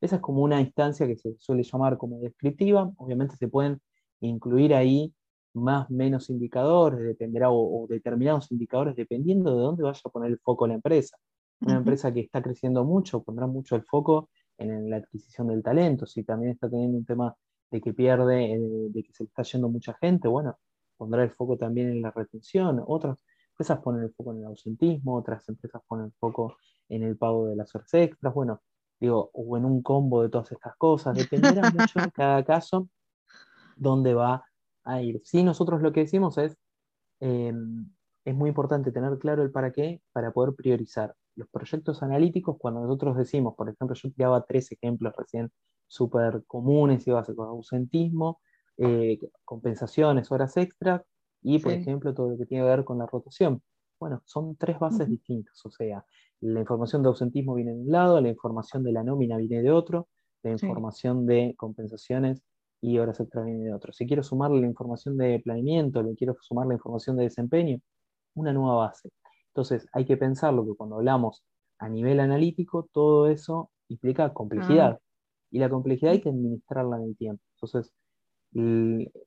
[0.00, 2.90] Esa es como una instancia que se suele llamar como descriptiva.
[2.96, 3.80] Obviamente se pueden
[4.20, 5.12] incluir ahí
[5.54, 10.66] más menos indicadores, dependerá, o, determinados indicadores, dependiendo de dónde vaya a poner el foco
[10.66, 11.16] la empresa.
[11.60, 16.06] Una empresa que está creciendo mucho pondrá mucho el foco en la adquisición del talento.
[16.06, 17.34] Si también está teniendo un tema
[17.70, 18.58] de que pierde, eh,
[18.90, 20.58] de que se le está yendo mucha gente, bueno,
[20.96, 22.82] pondrá el foco también en la retención.
[22.86, 23.18] Otras
[23.50, 26.56] empresas ponen el foco en el ausentismo, otras empresas ponen el foco
[26.88, 28.60] en el pago de las horas extras, bueno,
[29.00, 31.16] digo, o en un combo de todas estas cosas.
[31.16, 32.88] Dependerá mucho en cada caso
[33.76, 34.44] dónde va
[34.84, 35.20] a ir.
[35.24, 36.56] Sí, nosotros lo que decimos es,
[37.20, 37.90] em,
[38.24, 41.14] es muy importante tener claro el para qué para poder priorizar.
[41.36, 45.50] Los proyectos analíticos, cuando nosotros decimos, por ejemplo, yo tiraba tres ejemplos recién
[45.86, 48.40] súper comunes y básicos, ausentismo,
[48.76, 51.02] eh, compensaciones, horas extras
[51.42, 53.62] y, por ejemplo, todo lo que tiene que ver con la rotación.
[54.00, 56.04] Bueno, son tres bases distintas, o sea,
[56.40, 59.70] la información de ausentismo viene de un lado, la información de la nómina viene de
[59.70, 60.08] otro,
[60.42, 62.42] la información de compensaciones
[62.84, 63.94] y horas extras viene de otro.
[63.94, 67.80] Si quiero sumarle la información de planeamiento, le quiero sumar la información de desempeño,
[68.34, 69.10] una nueva base.
[69.48, 71.42] Entonces, hay que pensarlo que cuando hablamos
[71.78, 74.98] a nivel analítico, todo eso implica complejidad.
[75.00, 75.00] Ah.
[75.50, 77.42] Y la complejidad hay que administrarla en el tiempo.
[77.56, 77.90] Entonces,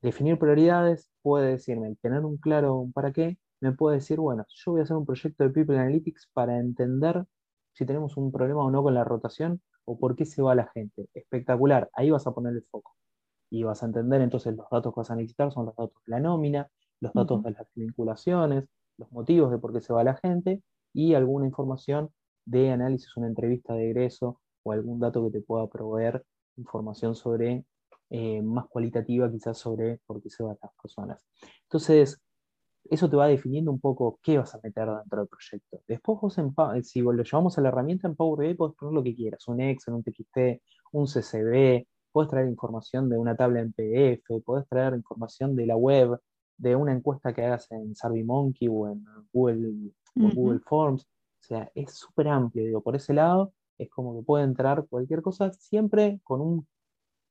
[0.03, 4.81] definir prioridades puede decirme, tener un claro para qué, me puede decir, bueno, yo voy
[4.81, 7.25] a hacer un proyecto de People Analytics para entender
[7.73, 10.69] si tenemos un problema o no con la rotación o por qué se va la
[10.75, 11.09] gente.
[11.15, 12.93] Espectacular, ahí vas a poner el foco.
[13.49, 16.11] Y vas a entender entonces los datos que vas a necesitar son los datos de
[16.11, 16.67] la nómina,
[16.99, 18.65] los datos de las vinculaciones,
[18.97, 20.61] los motivos de por qué se va la gente
[20.93, 22.09] y alguna información
[22.45, 26.23] de análisis, una entrevista de egreso o algún dato que te pueda proveer
[26.57, 27.65] información sobre
[28.09, 31.25] eh, más cualitativa quizás sobre por qué se van las personas.
[31.63, 32.21] Entonces,
[32.89, 35.81] eso te va definiendo un poco qué vas a meter dentro del proyecto.
[35.87, 36.37] Después vos,
[36.83, 39.59] si lo llevamos a la herramienta en Power BI, puedes poner lo que quieras, un
[39.61, 40.61] Excel, un TXT,
[40.93, 41.85] un CCV,
[42.17, 46.19] puedes traer información de una tabla en PDF, puedes traer información de la web,
[46.57, 51.03] de una encuesta que hagas en SurveyMonkey o en Google, Google Forms.
[51.03, 55.21] O sea, es súper amplio, digo, por ese lado es como que puede entrar cualquier
[55.21, 56.67] cosa, siempre con un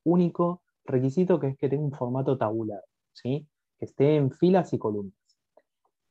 [0.05, 3.45] único requisito que es que tenga un formato tabular, ¿sí?
[3.77, 5.17] que esté en filas y columnas.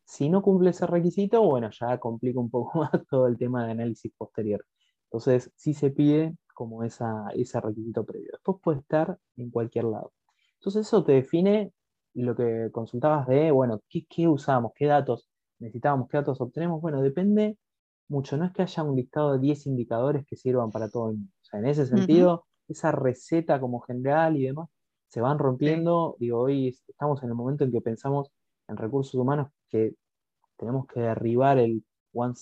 [0.05, 3.73] Si no cumple ese requisito, bueno, ya complica un poco más todo el tema de
[3.73, 4.63] análisis posterior.
[5.05, 8.31] Entonces, sí se pide como esa, ese requisito previo.
[8.33, 10.15] Después puede estar en cualquier lado.
[10.55, 11.73] Entonces, eso te define
[12.15, 14.73] lo que consultabas de, bueno, ¿qué, qué usamos?
[14.75, 16.09] ¿Qué datos necesitamos?
[16.09, 16.81] ¿Qué datos obtenemos?
[16.81, 17.59] Bueno, depende
[18.09, 18.39] mucho.
[18.39, 21.33] No es que haya un listado de 10 indicadores que sirvan para todo el mundo.
[21.43, 24.71] O sea, en ese sentido, esa receta como general y demás,
[25.09, 26.17] se van rompiendo.
[26.19, 28.31] Digo, hoy estamos en el momento en que pensamos
[28.67, 29.95] en recursos humanos que
[30.57, 32.35] tenemos que derribar el one,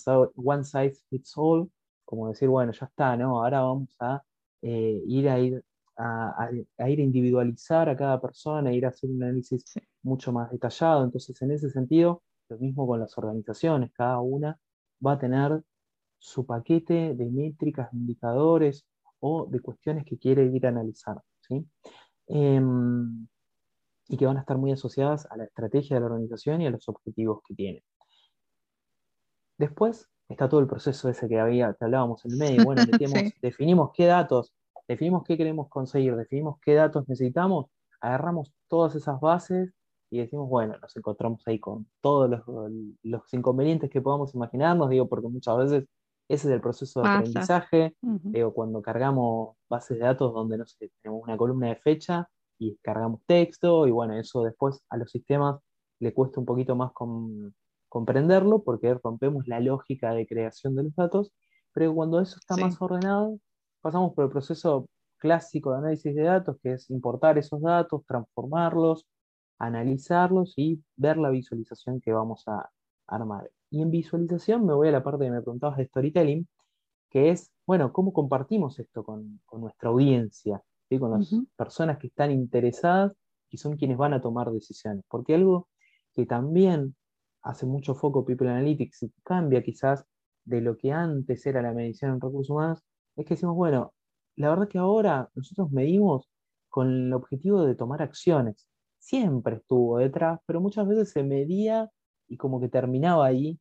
[0.63, 1.69] size fits all,
[2.05, 3.43] como decir, bueno, ya está, ¿no?
[3.43, 4.23] Ahora vamos a
[4.61, 5.63] eh, ir a ir
[5.97, 9.63] a, ir a individualizar a cada persona, ir a hacer un análisis
[10.03, 11.03] mucho más detallado.
[11.03, 14.59] Entonces, en ese sentido, lo mismo con las organizaciones, cada una
[15.05, 15.63] va a tener
[16.19, 18.85] su paquete de métricas, de indicadores
[19.19, 21.21] o de cuestiones que quiere ir a analizar.
[21.41, 21.65] ¿sí?
[22.27, 23.27] Em,
[24.07, 26.71] y que van a estar muy asociadas a la estrategia de la organización y a
[26.71, 27.83] los objetivos que tiene.
[29.57, 32.63] Después está todo el proceso ese que, había, que hablábamos en el medio.
[32.63, 32.81] Bueno,
[33.41, 34.53] definimos qué datos,
[34.87, 37.67] definimos qué queremos conseguir, definimos qué datos necesitamos,
[38.01, 39.73] agarramos todas esas bases
[40.09, 42.43] y decimos, bueno, nos encontramos ahí con todos los,
[43.03, 45.85] los inconvenientes que podamos imaginarnos, digo, porque muchas veces
[46.27, 47.95] ese es el proceso de aprendizaje.
[48.53, 53.21] cuando cargamos bases de datos donde no sé, tenemos una columna de fecha y cargamos
[53.25, 55.59] texto, y bueno, eso después a los sistemas
[55.99, 56.91] le cuesta un poquito más
[57.95, 61.31] comprenderlo porque rompemos la lógica de creación de los datos,
[61.71, 63.39] pero cuando eso está más ordenado,
[63.79, 69.07] pasamos por el proceso clásico de análisis de datos, que es importar esos datos, transformarlos,
[69.59, 72.69] analizarlos y ver la visualización que vamos a
[73.07, 73.49] armar.
[73.69, 76.49] Y en visualización me voy a la parte que me preguntabas de storytelling,
[77.09, 80.61] que es, bueno, ¿cómo compartimos esto con, nuestra audiencia,
[80.99, 83.13] con las personas que están interesadas
[83.49, 85.05] y son quienes van a tomar decisiones?
[85.07, 85.69] Porque algo
[86.13, 86.93] que también
[87.45, 90.03] hace mucho foco People Analytics y cambia quizás
[90.43, 92.83] de lo que antes era la medición en recursos humanos,
[93.15, 93.93] es que decimos, bueno,
[94.35, 96.29] la verdad que ahora nosotros medimos
[96.69, 98.67] con el objetivo de tomar acciones.
[98.99, 101.89] Siempre estuvo detrás, pero muchas veces se medía
[102.27, 103.59] y como que terminaba ahí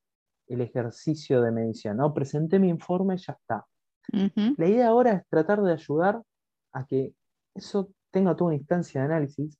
[0.49, 2.13] el ejercicio de medición, ¿no?
[2.13, 3.67] Presenté mi informe, ya está.
[4.57, 6.23] La idea ahora es tratar de ayudar
[6.73, 7.15] a que
[7.55, 9.59] eso tenga toda una instancia de análisis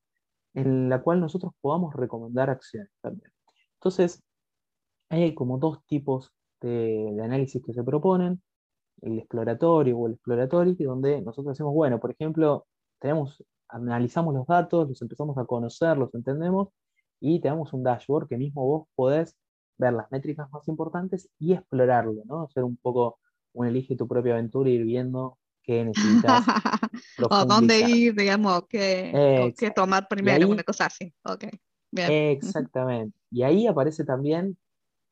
[0.55, 3.34] en la cual nosotros podamos recomendar acciones también.
[3.85, 4.23] Entonces,
[5.11, 8.43] hay como dos tipos de, análisis que se proponen,
[9.03, 12.67] el exploratorio o el exploratorio, donde nosotros decimos, bueno, por ejemplo,
[12.99, 16.69] tenemos, analizamos los datos, los empezamos a conocer, los entendemos,
[17.21, 19.37] y te damos un dashboard que mismo vos podés
[19.77, 22.45] ver las métricas más importantes y explorarlo, ¿no?
[22.45, 23.19] Hacer un poco
[23.53, 26.43] un elige tu propia aventura y ir viendo qué necesitas.
[27.31, 31.13] o dónde ir, digamos, qué, qué tomar primero, una cosa así.
[31.23, 31.51] Okay.
[31.95, 32.11] Bien.
[32.11, 33.17] Exactamente.
[33.31, 34.57] Y ahí aparece también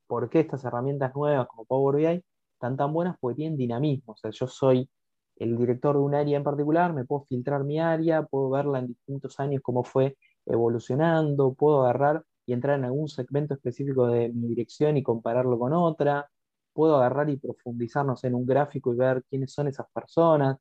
[0.07, 4.15] por qué estas herramientas nuevas como Power BI están tan buenas porque tienen dinamismo.
[4.15, 4.89] O sea, yo soy
[5.37, 8.89] el director de un área en particular, me puedo filtrar mi área, puedo verla en
[8.89, 10.17] distintos años cómo fue
[10.47, 15.73] evolucionando, puedo agarrar y entrar en algún segmento específico de mi dirección y compararlo con
[15.73, 16.29] otra,
[16.73, 20.59] puedo agarrar y profundizarnos en un gráfico y ver quiénes son esas personas,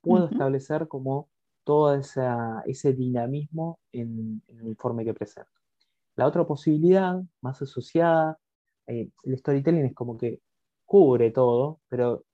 [0.00, 1.28] puedo establecer como
[1.64, 5.57] todo ese dinamismo en, el informe que presento.
[6.18, 8.38] La otra posibilidad, más asociada,
[8.88, 10.40] eh, el storytelling es como que
[10.84, 12.24] cubre todo, pero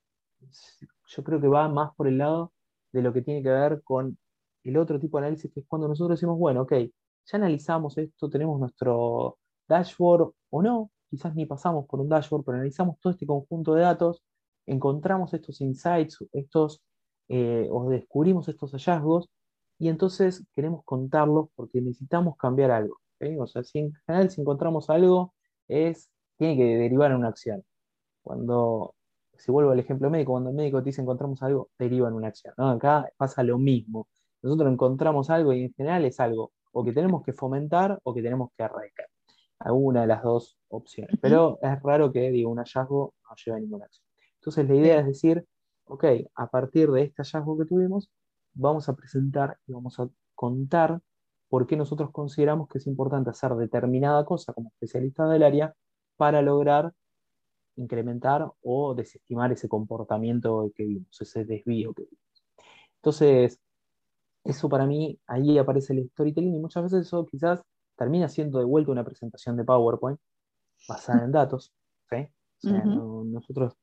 [1.07, 2.51] yo creo que va más por el lado
[2.91, 4.17] de lo que tiene que ver con
[4.63, 8.27] el otro tipo de análisis, que es cuando nosotros decimos, bueno, ok, ya analizamos esto,
[8.27, 13.27] tenemos nuestro dashboard o no, quizás ni pasamos por un dashboard, pero analizamos todo este
[13.27, 14.23] conjunto de datos,
[14.65, 16.81] encontramos estos insights, estos,
[17.27, 19.29] eh, o descubrimos estos hallazgos,
[19.77, 23.04] y entonces queremos contarlos porque necesitamos cambiar algo.
[23.39, 25.33] O sea, si en general si encontramos algo,
[25.67, 27.63] es, tiene que derivar en una acción.
[28.21, 28.95] Cuando,
[29.37, 32.27] si vuelvo al ejemplo médico, cuando el médico te dice encontramos algo, deriva en una
[32.27, 32.53] acción.
[32.57, 34.07] Acá pasa lo mismo.
[34.41, 38.21] Nosotros encontramos algo y en general es algo o que tenemos que fomentar o que
[38.21, 39.07] tenemos que erradicar.
[39.59, 41.17] Alguna de las dos opciones.
[41.21, 44.05] Pero es raro que digo, un hallazgo no lleve a ninguna acción.
[44.35, 45.45] Entonces la idea es decir,
[45.85, 46.03] ok,
[46.35, 48.11] a partir de este hallazgo que tuvimos,
[48.53, 50.99] vamos a presentar y vamos a contar
[51.55, 55.73] por qué nosotros consideramos que es importante hacer determinada cosa como especialista del área
[56.17, 56.91] para lograr
[57.77, 62.43] incrementar o desestimar ese comportamiento que vimos, ese desvío que vimos.
[62.97, 63.57] Entonces,
[64.43, 67.61] eso para mí, ahí aparece el storytelling y muchas veces eso quizás
[67.95, 70.19] termina siendo de vuelta una presentación de PowerPoint
[70.89, 71.71] basada en datos.
[72.63, 73.77] nosotros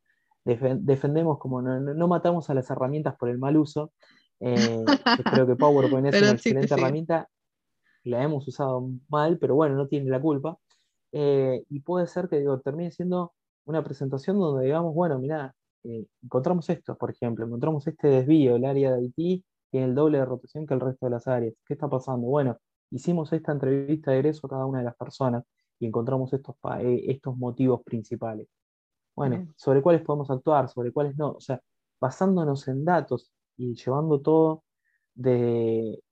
[0.44, 3.94] defendemos como no, matamos a las herramientas por el mal uso.
[4.40, 4.84] Eh,
[5.32, 7.30] creo que PowerPoint es una excelente herramienta,
[8.04, 10.58] la hemos usado mal, pero bueno, no tiene la culpa.
[11.12, 13.32] Eh, y puede ser que digo, termine siendo
[13.66, 18.64] una presentación donde digamos, bueno, mira, eh, encontramos esto, por ejemplo, encontramos este desvío, el
[18.64, 21.54] área de IT tiene el doble de rotación que el resto de las áreas.
[21.66, 22.26] ¿Qué está pasando?
[22.28, 22.58] Bueno,
[22.90, 25.44] hicimos esta entrevista de egreso a cada una de las personas
[25.78, 28.48] y encontramos estos, eh, estos motivos principales.
[29.16, 31.32] Bueno, sobre cuáles podemos actuar, sobre cuáles no.
[31.32, 31.60] O sea,
[32.00, 34.64] basándonos en datos y llevando todo
[35.14, 36.02] de,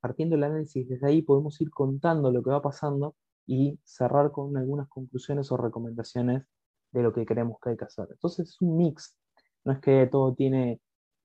[0.00, 3.14] partiendo el análisis desde ahí, podemos ir contando lo que va pasando
[3.46, 6.44] y cerrar con algunas conclusiones o recomendaciones
[6.92, 8.06] de lo que creemos que hay que hacer.
[8.10, 9.16] Entonces es un mix,
[9.64, 10.80] no es que todo tiene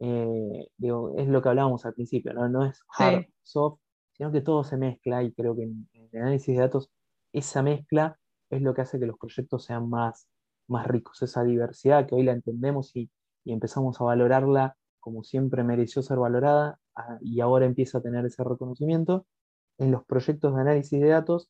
[0.05, 3.79] eh, digo, es lo que hablábamos al principio, no, no es hard, soft,
[4.11, 6.91] sino que todo se mezcla y creo que en, el análisis de datos
[7.31, 10.27] esa mezcla es lo que hace que los proyectos sean más,
[10.67, 13.09] más ricos, esa diversidad que hoy la entendemos y,
[13.45, 18.43] empezamos a valorarla como siempre mereció ser valorada ah, y ahora empieza a tener ese
[18.43, 19.25] reconocimiento.
[19.77, 21.49] En los proyectos de análisis de datos,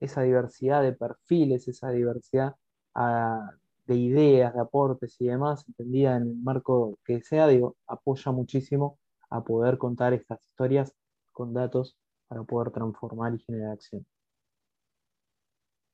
[0.00, 2.56] esa diversidad de perfiles, esa diversidad
[2.94, 3.52] ah,
[3.86, 7.46] de ideas, de aportes y demás, entendida en el marco que sea,
[7.86, 8.98] apoya muchísimo
[9.30, 10.92] a poder contar estas historias
[11.30, 14.04] con datos para poder transformar y generar acción.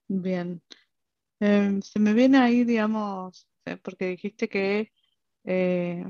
[0.09, 0.63] Bien.
[1.41, 4.91] Em, se me viene ahí, digamos, eh, porque dijiste que
[5.45, 6.05] eh,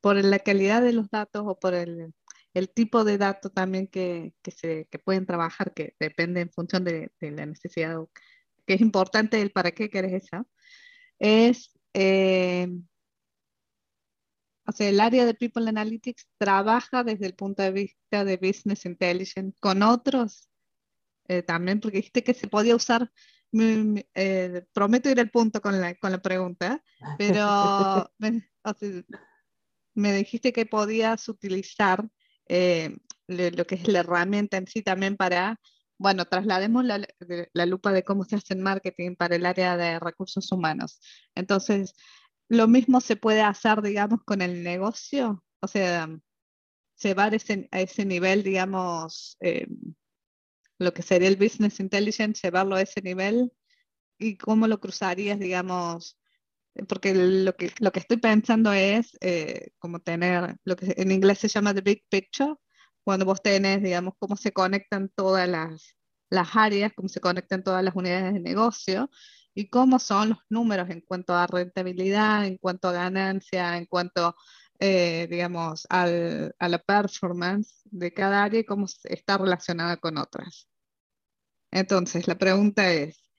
[0.00, 2.12] por la calidad de los datos o por el,
[2.74, 7.30] tipo de datos también que, se, que pueden trabajar, que depende en función de, de
[7.30, 7.96] la necesidad
[8.66, 10.46] que es importante el para qué querés eso,
[11.18, 12.68] es, eh,
[14.66, 18.84] o sea, el área de People Analytics trabaja desde el punto de vista de Business
[18.84, 20.50] Intelligence con otros
[21.28, 23.10] eh, también, porque dijiste que se podía usar,
[23.52, 26.82] eh, prometo ir al punto con la, con la pregunta,
[27.16, 28.10] pero
[29.94, 32.02] me, dijiste que podías utilizar
[32.46, 35.60] lo que es la herramienta en sí también para
[35.98, 40.50] bueno, traslademos la, lupa de cómo se hace el marketing para el área de recursos
[40.52, 41.00] humanos.
[41.34, 41.94] Entonces,
[42.48, 46.08] lo mismo se puede hacer, digamos, con el negocio, o sea,
[47.02, 49.66] llevar ese, a ese nivel, digamos, eh,
[50.78, 53.52] lo que sería el business intelligence, llevarlo a ese nivel
[54.18, 56.18] y cómo lo cruzarías, digamos,
[56.88, 61.38] porque lo que, lo que estoy pensando es eh, como tener lo que en inglés
[61.38, 62.54] se llama the big picture,
[63.04, 65.96] cuando vos tenés, digamos, cómo se conectan todas las,
[66.30, 69.10] las áreas, cómo se conectan todas las unidades de negocio
[69.54, 74.36] y cómo son los números en cuanto a rentabilidad, en cuanto a ganancia, en cuanto,
[74.80, 80.68] eh, digamos, al, a la performance de cada área y cómo está relacionada con otras.
[81.70, 83.30] Entonces, la pregunta es,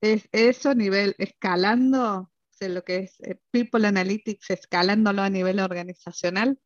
[0.00, 5.60] ¿es eso a nivel escalando, o lo que es eh, People Analytics, escalándolo a nivel
[5.60, 6.58] organizacional?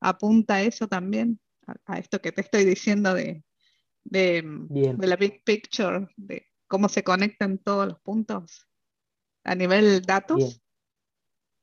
[0.00, 1.40] ¿Apunta eso también
[1.86, 3.42] a, esto que te estoy diciendo de,
[4.04, 4.44] de,
[4.98, 8.68] la big picture, de cómo se conectan todos los puntos
[9.44, 10.62] a nivel datos?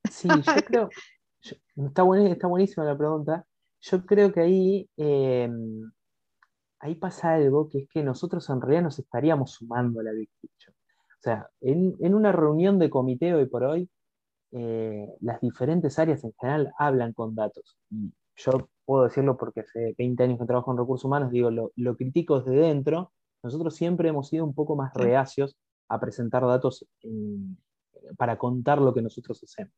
[0.09, 0.89] Sí, yo creo,
[1.41, 3.45] está, está buenísima la pregunta.
[3.81, 5.91] Yo creo que ahí, em,
[6.79, 10.29] ahí pasa algo que es que nosotros en realidad nos estaríamos sumando a la Big
[10.41, 10.75] Picture.
[11.19, 13.89] O sea, en, una reunión de comité hoy por hoy,
[14.51, 17.77] eh, las diferentes áreas en general hablan con datos.
[17.89, 21.97] Y yo puedo decirlo porque hace 20 años que trabajo en recursos humanos, digo, lo,
[21.97, 23.11] critico desde dentro.
[23.43, 25.57] Nosotros siempre hemos sido un poco más reacios
[25.89, 26.85] a presentar datos
[28.17, 29.73] para contar lo que nosotros hacemos.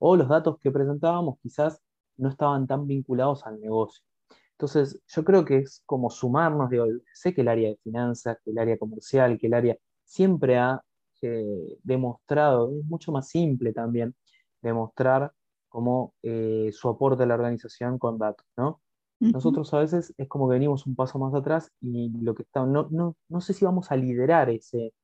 [0.00, 1.80] O los datos que presentábamos quizás
[2.16, 4.04] no estaban tan vinculados al negocio.
[4.52, 6.84] Entonces, yo creo que es como sumarnos, digo,
[7.14, 10.82] sé que el área de finanzas, que el área comercial, que el área siempre ha
[11.22, 14.14] eh, demostrado, es mucho más simple también,
[14.60, 15.32] demostrar
[15.70, 18.80] como eh, su aporte a la organización con datos, ¿no?
[19.20, 22.64] Nosotros a veces es como que venimos un paso más atrás y lo que está,
[22.64, 24.94] no, no, no sé si vamos a liderar ese,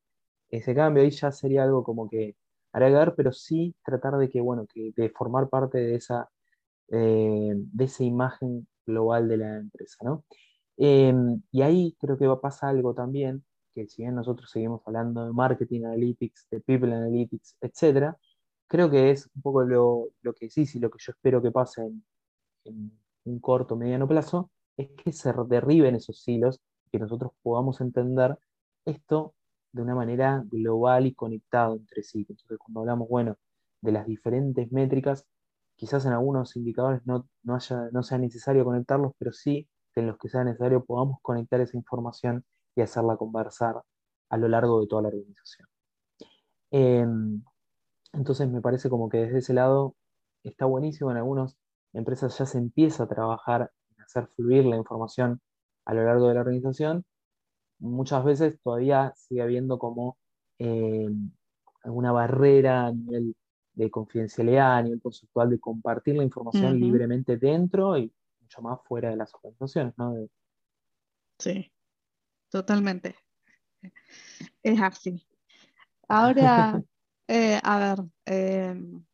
[0.48, 2.34] ese cambio, ahí ya sería algo como que
[2.76, 6.28] agregar, pero sí tratar de que, bueno, de formar parte de esa
[6.88, 9.96] eh, de esa imagen global de la empresa.
[10.04, 10.24] ¿no?
[10.76, 14.82] Em, y ahí creo que va a pasar algo también, que si bien nosotros seguimos
[14.86, 18.14] hablando de marketing analytics, de people analytics, etc.,
[18.68, 21.50] creo que es un poco lo, lo que sí, y lo que yo espero que
[21.50, 21.82] pase
[22.64, 22.92] en,
[23.24, 26.60] un corto, mediano plazo, es que se derriben esos hilos,
[26.92, 28.38] que nosotros podamos entender
[28.84, 29.34] esto
[29.72, 32.26] de una manera global y conectado entre sí.
[32.28, 33.36] Entonces, cuando hablamos, bueno,
[33.82, 35.26] de las diferentes métricas,
[35.76, 40.28] quizás en algunos indicadores no, haya, no sea necesario conectarlos, pero sí en los que
[40.28, 43.82] sea necesario podamos conectar esa información y hacerla conversar
[44.28, 45.68] a lo largo de toda la organización.
[46.70, 47.42] Em,
[48.12, 49.96] entonces me parece como que desde ese lado
[50.42, 51.10] está buenísimo.
[51.10, 51.56] En algunas
[51.92, 55.40] empresas ya se empieza a trabajar en hacer fluir la información
[55.86, 57.04] a lo largo de la organización.
[57.78, 60.16] Muchas veces todavía sigue habiendo como
[60.58, 61.30] em,
[61.82, 63.34] alguna barrera a nivel
[63.74, 68.10] de confidencialidad a nivel conceptual, de compartir la información libremente dentro y
[68.40, 70.14] mucho más fuera de las organizaciones, ¿no?
[71.38, 71.70] Sí,
[72.50, 73.16] totalmente.
[74.62, 75.26] Es así.
[76.08, 76.82] Ahora,
[77.28, 79.04] eh, a ver, em,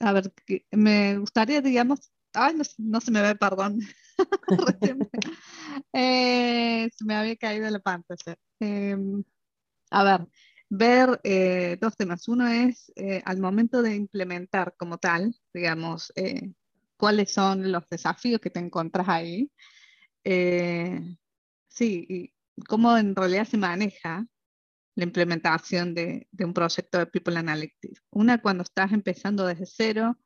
[0.00, 0.32] a ver,
[0.72, 2.10] me gustaría, digamos,
[2.46, 3.80] ay, no, se me ve, perdón.
[5.92, 8.36] Eh, se me había caído la pantalla.
[8.58, 9.22] Em,
[9.90, 10.28] a ver,
[10.68, 12.28] ver eh, dos temas.
[12.28, 16.52] Uno es eh, al momento de implementar como tal, digamos, eh,
[16.96, 19.50] cuáles son los desafíos que te encuentras ahí.
[21.68, 22.34] sí, y
[22.66, 24.26] cómo en realidad se maneja
[24.94, 28.02] la implementación de, de, un proyecto de People Analytics.
[28.10, 30.18] Una cuando estás empezando desde cero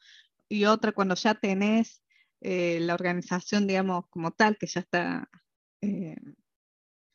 [0.48, 2.01] y otra cuando ya tenés
[2.42, 5.28] la organización, digamos, como tal, que ya está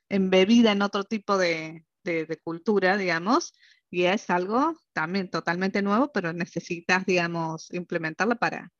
[0.09, 3.53] embebida en otro tipo de, de, cultura, digamos,
[3.89, 8.71] y es algo también totalmente nuevo, pero necesitas, digamos, implementarla para,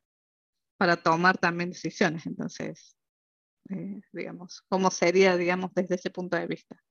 [0.78, 2.26] para tomar también decisiones.
[2.26, 2.98] Entonces,
[3.70, 6.82] eh, digamos, ¿cómo sería, digamos, desde ese punto de vista?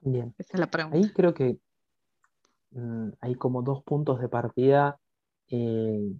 [0.00, 0.34] Bien.
[0.38, 0.98] Esa es la pregunta.
[0.98, 1.58] Ahí creo que
[2.70, 4.98] mm, hay como dos puntos de partida
[5.48, 6.12] eh,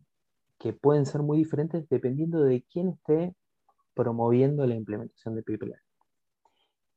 [0.64, 3.34] que pueden ser muy diferentes dependiendo de quién esté
[3.92, 5.74] promoviendo la implementación de People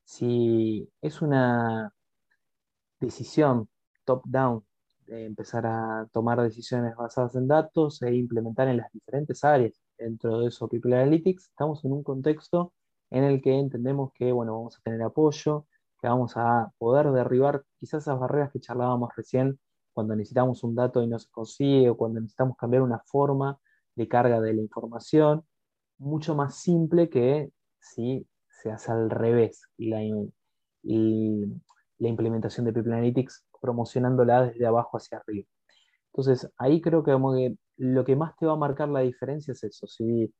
[0.05, 1.93] si es una
[3.01, 3.67] decisión
[4.05, 4.63] top-down
[5.05, 10.39] de empezar a tomar decisiones basadas en datos e implementar en las diferentes áreas dentro
[10.39, 12.71] de eso People Analytics, estamos en un contexto
[13.09, 15.65] en el que entendemos que bueno, vamos a tener apoyo,
[15.99, 19.59] que vamos a poder derribar quizás esas barreras que charlábamos recién
[19.97, 23.57] cuando necesitamos un dato y no se consigue o cuando necesitamos cambiar una forma
[23.95, 25.43] de carga de la información,
[25.97, 29.97] mucho más simple que si se hace al revés la,
[30.83, 35.47] la implementación de People Analytics promocionándola desde abajo hacia arriba.
[36.13, 39.87] Entonces, ahí creo que, lo que más te va a marcar la diferencia es eso.
[39.87, 40.31] Si,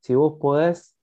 [0.00, 0.96] si vos podés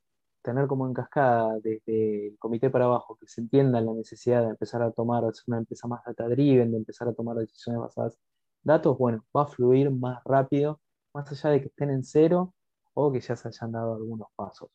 [0.47, 4.51] tener como en cascada desde el comité para abajo que se entienda la necesidad de
[4.51, 8.13] empezar a tomar, ser una empresa más data driven, de empezar a tomar decisiones basadas
[8.15, 8.19] en
[8.63, 10.79] datos, bueno, va a fluir más rápido,
[11.13, 12.53] más allá de que estén en cero
[12.93, 14.69] o que ya se hayan dado algunos pasos.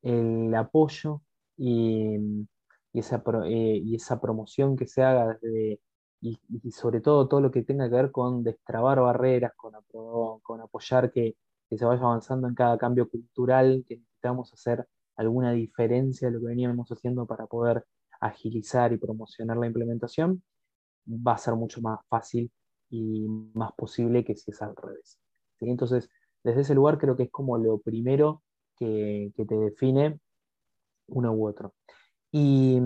[0.00, 1.20] El apoyo
[1.58, 2.46] y,
[2.94, 5.38] esa, eh, y esa promoción que se haga
[6.22, 6.38] y,
[6.70, 9.74] sobre todo todo lo que tenga que ver con destrabar barreras, con,
[10.42, 11.36] con apoyar que,
[11.70, 14.86] se vaya avanzando en cada cambio cultural que necesitamos hacer
[15.16, 17.84] alguna diferencia de lo que veníamos haciendo para poder
[18.20, 20.42] agilizar y promocionar la implementación,
[21.06, 22.50] va a ser mucho más fácil
[22.90, 25.18] y más posible que si es al revés.
[25.60, 26.08] Entonces,
[26.42, 28.42] desde ese lugar creo que es como lo primero
[28.76, 30.18] que, te define
[31.08, 31.74] uno u otro.
[32.30, 32.80] Y,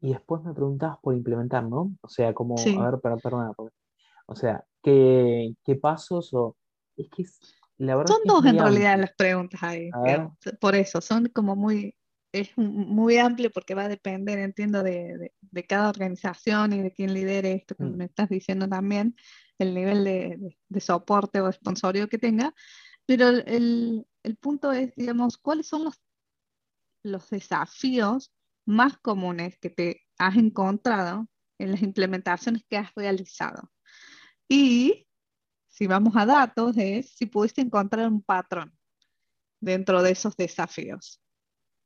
[0.00, 1.92] después me preguntabas por implementar, ¿no?
[2.00, 3.54] O sea, como, a ver, perdón,
[4.26, 6.56] o sea, ¿qué, pasos o...
[6.96, 7.24] Es que
[7.78, 9.90] la verdad son dos en realidad las preguntas ahí,
[10.60, 11.94] por eso, son como muy,
[12.32, 15.32] es muy amplio porque va a depender, entiendo, de,
[15.68, 17.96] cada organización y de quién lidere esto que mm.
[17.96, 19.16] me estás diciendo también,
[19.58, 22.52] el nivel de, soporte o sponsorio que tenga,
[23.06, 24.06] pero el,
[24.40, 26.00] punto es, digamos, cuáles son los,
[27.02, 28.32] los desafíos
[28.66, 33.70] más comunes que te has encontrado en las implementaciones que has realizado.
[34.48, 35.07] Y
[35.78, 38.76] si vamos a datos, es si pudiste encontrar un patrón
[39.60, 41.22] dentro de esos desafíos.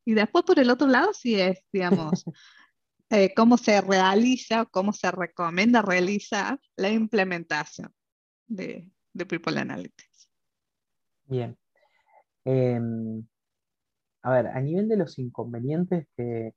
[0.06, 2.24] Y después, por el otro lado, si es, digamos,
[3.10, 7.92] eh, cómo se realiza, cómo se recomienda realizar la implementación
[8.46, 8.90] de,
[9.28, 10.30] People Analytics.
[11.24, 11.54] Bien.
[12.46, 13.22] Em,
[14.22, 16.54] a ver, a nivel de los inconvenientes que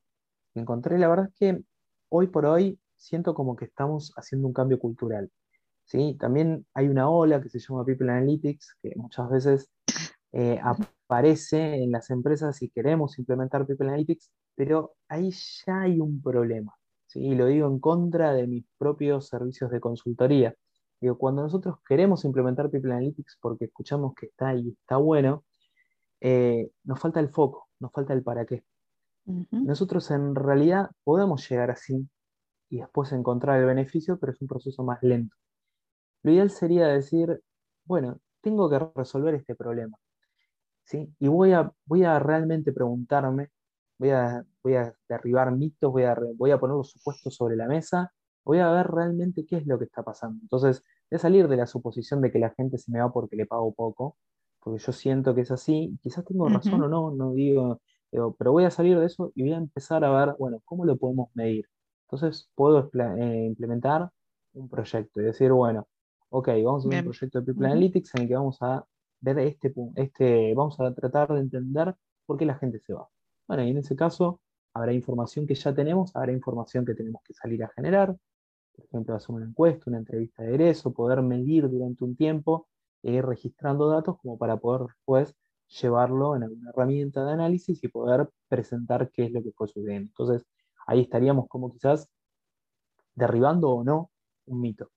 [0.54, 1.64] encontré, la verdad es que
[2.08, 5.30] hoy por hoy siento como que estamos haciendo un cambio cultural.
[5.86, 6.16] ¿Sí?
[6.20, 9.72] También hay una ola que se llama People Analytics, que muchas veces
[10.32, 15.32] eh, aparece en las empresas si queremos implementar People Analytics, pero ahí
[15.66, 16.74] ya hay un problema.
[17.08, 17.20] ¿sí?
[17.22, 20.56] Y lo digo en contra de mis propios servicios de consultoría.
[21.00, 25.46] Digo, cuando nosotros queremos implementar People Analytics porque escuchamos que está ahí, está bueno,
[26.22, 28.64] eh, nos falta el foco, nos falta el para qué.
[29.52, 32.08] Nosotros en realidad podemos llegar así
[32.70, 35.36] y después encontrar el beneficio, pero es un proceso más lento.
[36.26, 37.40] Lo ideal sería decir,
[37.84, 39.96] bueno, tengo que resolver este problema.
[40.84, 41.14] ¿sí?
[41.20, 43.52] Y voy a, voy a realmente preguntarme,
[44.00, 47.68] voy a, voy a derribar mitos, voy a, voy a poner los supuestos sobre la
[47.68, 48.12] mesa,
[48.44, 50.40] voy a ver realmente qué es lo que está pasando.
[50.42, 53.36] Entonces, voy a salir de la suposición de que la gente se me va porque
[53.36, 54.18] le pago poco,
[54.60, 58.64] porque yo siento que es así, quizás tengo razón o no, no digo, pero voy
[58.64, 61.70] a salir de eso y voy a empezar a ver, bueno, ¿cómo lo podemos medir?
[62.08, 64.10] Entonces, puedo eh, implementar
[64.54, 65.88] un proyecto y decir, bueno,
[66.38, 68.86] ok, vamos a hacer un proyecto de People Analytics en el que vamos a
[69.22, 73.08] ver este, este, vamos a tratar de entender por qué la gente se va.
[73.48, 74.42] Bueno, y en ese caso
[74.74, 78.18] habrá información que ya tenemos, habrá información que tenemos que salir a generar,
[78.76, 82.68] por ejemplo, hacer una encuesta, una entrevista de egreso, poder medir durante un tiempo
[83.02, 85.34] e ir registrando datos como para poder después
[85.82, 90.10] llevarlo en alguna herramienta de análisis y poder presentar qué es lo que fue sucediendo.
[90.10, 90.46] Entonces,
[90.86, 92.10] ahí estaríamos como quizás
[93.16, 94.12] derribando o no
[94.48, 94.92] un mito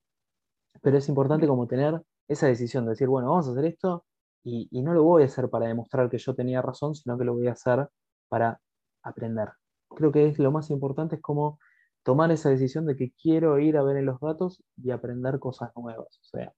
[0.81, 4.05] pero es importante como tener esa decisión de decir, bueno, vamos a hacer esto
[4.43, 7.33] y, no lo voy a hacer para demostrar que yo tenía razón, sino que lo
[7.33, 7.87] voy a hacer
[8.29, 8.59] para
[9.03, 9.49] aprender.
[9.89, 11.59] Creo que es lo más importante es como
[12.03, 15.71] tomar esa decisión de que quiero ir a ver en los datos y aprender cosas
[15.75, 16.19] nuevas.
[16.21, 16.53] O sea,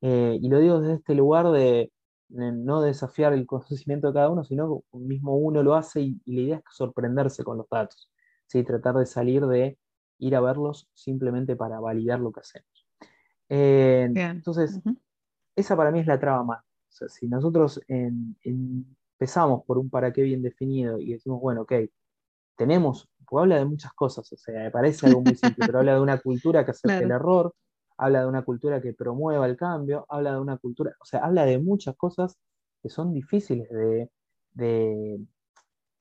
[0.00, 1.92] eh, y lo digo desde este lugar de,
[2.28, 6.40] no desafiar el conocimiento de cada uno, sino que mismo uno lo hace y, la
[6.40, 8.10] idea es sorprenderse con los datos.
[8.46, 8.64] ¿sí?
[8.64, 9.78] Tratar de salir de
[10.18, 12.71] ir a verlos simplemente para validar lo que hacemos.
[13.54, 14.80] Eh, entonces,
[15.54, 16.60] esa para mí es la traba más.
[16.64, 21.72] O sea, si nosotros empezamos por un para qué bien definido y decimos, bueno, ok,
[22.56, 25.94] tenemos, pues habla de muchas cosas, o sea, me parece algo muy simple, pero habla
[25.94, 27.54] de una cultura que acepte el error,
[27.98, 31.44] habla de una cultura que promueva el cambio, habla de una cultura, o sea, habla
[31.44, 32.38] de muchas cosas
[32.82, 34.10] que son difíciles de,
[34.54, 35.20] de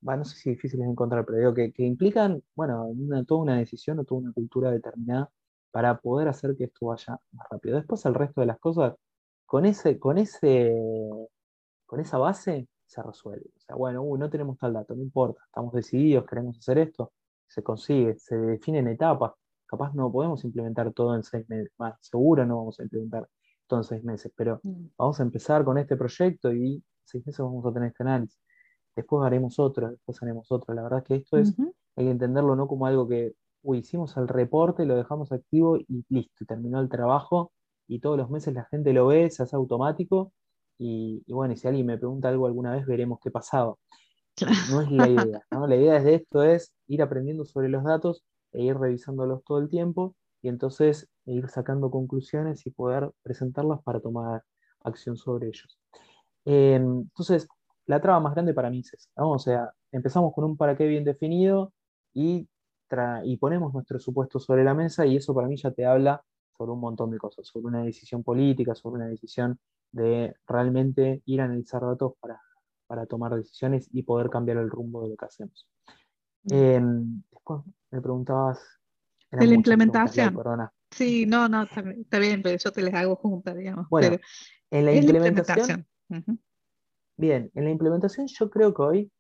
[0.02, 2.88] no sé si difíciles de encontrar, pero digo que, implican, bueno,
[3.28, 5.30] toda una decisión o toda una cultura determinada
[5.72, 7.78] para poder hacer que esto vaya más rápido.
[7.78, 8.96] Después el resto de las cosas,
[9.46, 10.74] con, ese, con, ese,
[11.86, 13.50] con esa base se resuelve.
[13.56, 17.14] O sea, bueno, no tenemos tal dato, no importa, estamos decididos, queremos hacer esto,
[17.48, 19.34] se consigue, se definen etapas.
[19.66, 23.28] Capaz no podemos implementar todo en seis meses, más seguro no vamos a implementar
[23.68, 24.88] todo en seis meses, pero mm.
[24.98, 28.40] vamos a empezar con este proyecto y en seis meses vamos a tener este análisis.
[28.94, 30.74] Después haremos otro, después haremos otro.
[30.74, 31.58] La verdad que esto es,
[31.96, 36.06] hay que entenderlo no como algo que uy, hicimos el reporte, lo dejamos activo y
[36.10, 37.52] listo, terminó el trabajo
[37.88, 40.34] y todos los meses la gente lo ve, se hace automático
[40.78, 43.76] y, bueno, si alguien me pregunta algo alguna vez, veremos qué pasaba.
[44.72, 45.42] No es la idea.
[45.52, 49.70] La idea de esto es ir aprendiendo sobre los datos e ir revisándolos todo el
[49.70, 54.44] tiempo y entonces ir sacando conclusiones y poder presentarlas para tomar
[54.84, 55.78] acción sobre ellos.
[56.46, 57.48] Em, entonces,
[57.86, 61.04] la traba más grande para mí es O sea, empezamos con un para qué bien
[61.04, 61.74] definido
[62.14, 62.48] y
[63.24, 66.22] y ponemos nuestro supuesto sobre la mesa y eso para mí ya te habla
[66.58, 69.60] sobre un montón de cosas, sobre una decisión política, sobre una decisión
[69.92, 72.40] de realmente ir a analizar datos para,
[72.88, 75.68] para tomar decisiones y poder cambiar el rumbo de lo que hacemos.
[76.50, 77.62] Em, después
[77.92, 78.60] me preguntabas...
[79.32, 80.36] De la implementación.
[80.90, 81.82] Sí, no, no, está,
[82.20, 83.88] bien, pero yo te les hago juntas, digamos.
[83.90, 84.18] Bueno,
[84.70, 85.88] en la implementación...
[87.16, 89.12] Bien, en la implementación yo creo que hoy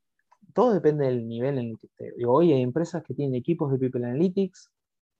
[0.54, 2.26] todo depende del nivel en el que esté.
[2.26, 4.72] hoy hay empresas que tienen equipos de People Analytics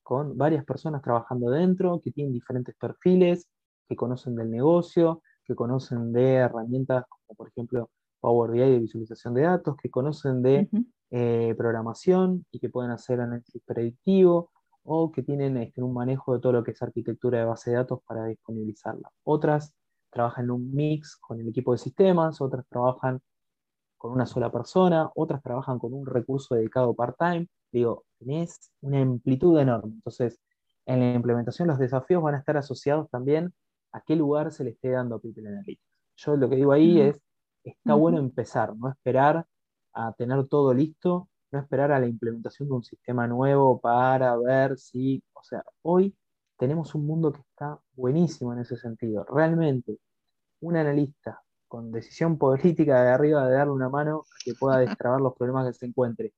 [0.04, 3.48] con varias personas trabajando dentro, que tienen diferentes perfiles,
[3.88, 9.34] que conocen del negocio, que conocen de herramientas como por ejemplo Power BI de visualización
[9.34, 10.70] de datos, que conocen de
[11.10, 14.52] eh, programación y que pueden hacer análisis predictivo
[14.84, 17.78] o que tienen este, un manejo de todo lo que es arquitectura de base de
[17.78, 19.12] datos para disponibilizarla.
[19.24, 19.74] Otras
[20.10, 23.22] trabajan en un mix con el equipo de sistemas, otras trabajan
[24.02, 27.47] con una sola persona, otras trabajan con un recurso dedicado part-time.
[27.72, 29.93] Digo, tenés una amplitud enorme.
[29.93, 30.39] Entonces,
[30.88, 33.54] en la implementación los desafíos van a estar asociados también
[33.91, 35.84] a qué lugar se le esté dando a People Analytics.
[36.16, 37.22] Yo lo que digo ahí es,
[37.64, 39.45] está bueno empezar, no esperar
[39.93, 44.80] a tener todo listo, no esperar a la implementación de un sistema nuevo para ver
[44.80, 46.16] si, o sea, hoy
[46.58, 49.26] tenemos un mundo que está buenísimo en ese sentido.
[49.26, 49.99] Realmente,
[50.62, 55.22] un analista con decisión política de arriba de darle una mano a que pueda destrabar
[55.22, 56.34] los problemas que se encuentre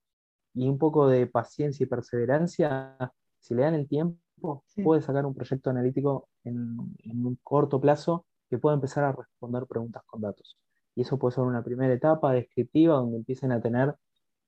[0.54, 2.96] y un poco de paciencia y perseverancia,
[3.40, 8.60] si le dan el tiempo, puede sacar un proyecto analítico en, un corto plazo que
[8.60, 10.60] pueda empezar a responder preguntas con datos.
[10.94, 13.96] Y eso puede ser una primera etapa descriptiva donde empiecen a tener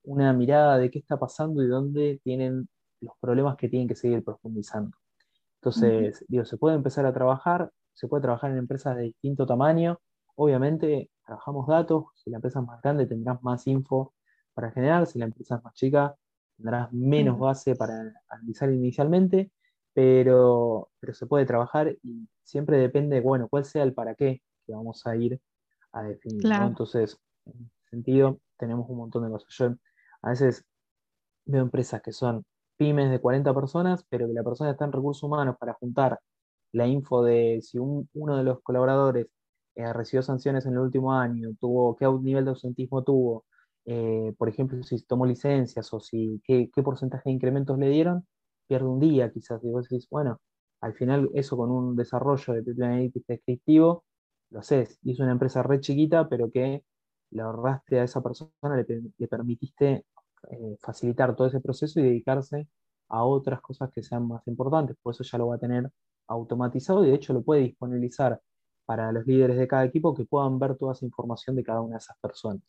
[0.04, 2.68] una mirada de qué está pasando y dónde tienen
[3.00, 4.96] los problemas que tienen que seguir profundizando.
[5.56, 9.98] Entonces, digo, se puede empezar a trabajar, se puede trabajar en empresas de distinto tamaño.
[10.36, 14.14] Obviamente, trabajamos datos, si la empresa es más grande tendrás más info
[14.54, 16.16] para generar, si la empresa es más chica
[16.56, 17.94] tendrás menos base para
[18.28, 19.50] analizar inicialmente,
[19.92, 24.72] pero, pero se puede trabajar y siempre depende, bueno, cuál sea el para qué que
[24.72, 25.40] vamos a ir
[25.92, 26.52] a definir.
[26.52, 29.48] Entonces, en ese sentido, tenemos un montón de cosas.
[29.56, 29.74] Yo
[30.22, 30.64] a veces
[31.44, 32.44] veo empresas que son
[32.76, 36.18] pymes de 40 personas, pero que la persona está en recursos humanos para juntar
[36.72, 39.26] la info de si uno de los colaboradores
[39.76, 43.44] eh, recibió sanciones en el último año, tuvo, qué nivel de ausentismo tuvo,
[43.86, 48.26] eh, por ejemplo, si tomó licencias o si qué, porcentaje de incrementos le dieron,
[48.66, 49.62] pierde un día quizás.
[49.64, 50.40] Y vos decís, bueno,
[50.80, 54.04] al final eso con un desarrollo de Analytics descriptivo,
[54.50, 54.98] lo haces.
[55.02, 56.84] Y es una empresa re chiquita, pero que
[57.30, 58.50] le ahorraste a esa persona,
[59.18, 60.06] le permitiste
[60.50, 62.68] eh, facilitar todo ese proceso y dedicarse
[63.08, 64.96] a otras cosas que sean más importantes.
[65.02, 65.90] Por eso ya lo va a tener
[66.28, 68.40] automatizado y de hecho lo puede disponibilizar
[68.86, 71.96] para los líderes de cada equipo que puedan ver toda esa información de cada una
[71.96, 72.62] de esas personas.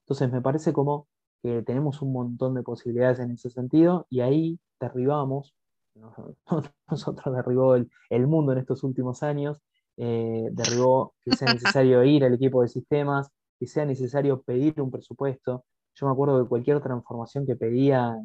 [0.00, 1.08] Entonces me parece como
[1.42, 5.54] que tenemos un montón de posibilidades en ese sentido y ahí derribamos,
[6.90, 9.60] nosotros derribó el, mundo en estos últimos años,
[9.96, 14.90] eh, derribó que sea necesario ir al equipo de sistemas, que sea necesario pedir un
[14.90, 18.16] presupuesto, yo me acuerdo que cualquier transformación que pedía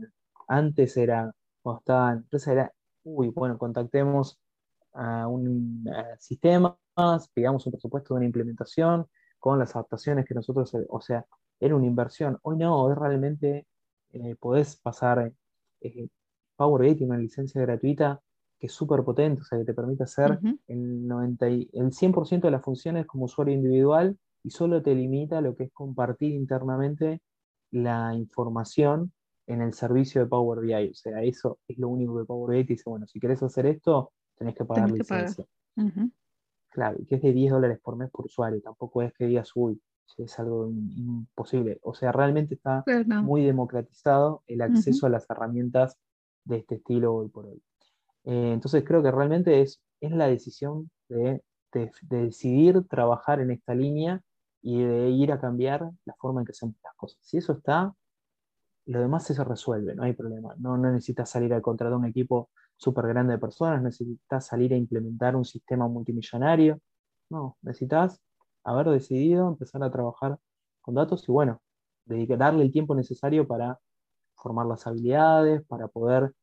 [0.48, 2.74] antes era, cuando estaba en empresa, era,
[3.04, 4.40] uy, bueno, contactemos
[4.94, 5.86] a un
[6.20, 6.76] sistema,
[7.34, 9.08] pidamos un presupuesto de una implementación
[9.40, 11.26] con las adaptaciones que nosotros, o sea,
[11.60, 12.38] era una inversión.
[12.42, 13.66] Hoy no, hoy realmente
[14.12, 15.32] eh, podés pasar
[15.82, 16.08] eh,
[16.56, 18.22] Power BI tiene una licencia gratuita
[18.60, 20.38] que es súper potente, o sea, que te permite hacer
[20.68, 25.56] el, 90 el 100% de las funciones como usuario individual y solo te limita lo
[25.56, 27.22] que es compartir internamente
[27.72, 29.14] la información
[29.48, 30.90] en el servicio de Power BI.
[30.90, 33.66] O sea, eso es lo único que Power BI te dice, bueno, si querés hacer
[33.66, 35.46] esto, tenés que pagar licencia.
[36.80, 38.62] Claro, que es de 10 dólares por mes por usuario.
[38.62, 39.82] Tampoco es que digas, uy,
[40.18, 41.78] es algo imposible.
[41.82, 42.86] O sea, realmente está
[43.22, 45.98] muy democratizado el acceso a las herramientas
[46.46, 47.62] de este estilo hoy por hoy.
[48.24, 53.76] Eh, entonces creo que realmente es, es la decisión de, de, decidir trabajar en esta
[53.76, 54.22] línea
[54.62, 57.20] y de ir a cambiar la forma en que hacemos las cosas.
[57.22, 57.94] Si eso está,
[58.86, 60.56] lo demás se resuelve, no hay problema.
[60.58, 62.50] No, no necesitas salir a contratar un equipo
[62.80, 66.80] súper grande de personas, necesitas salir a implementar un sistema multimillonario.
[67.30, 68.22] No, necesitas
[68.64, 70.40] haber decidido empezar a trabajar
[70.82, 71.62] con datos y bueno,
[72.06, 73.80] darle el tiempo necesario para
[74.36, 76.34] formar las habilidades, para poder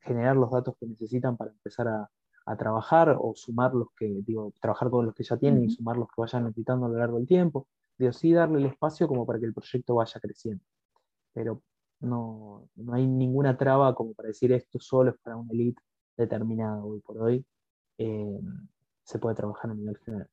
[0.00, 2.10] generar los datos que necesitan para empezar a,
[2.46, 5.96] a trabajar o sumar los que, digo, trabajar con los que ya tienen y sumar
[5.96, 7.68] los que vayan necesitando a lo largo del tiempo.
[7.96, 10.64] Digo, sí darle el espacio como para que el proyecto vaya creciendo.
[11.32, 11.62] Pero
[12.00, 15.82] no, no hay ninguna traba como para decir esto solo es para una elite
[16.16, 17.44] determinada hoy por hoy.
[17.98, 18.40] Eh,
[19.04, 20.28] se puede trabajar a nivel general.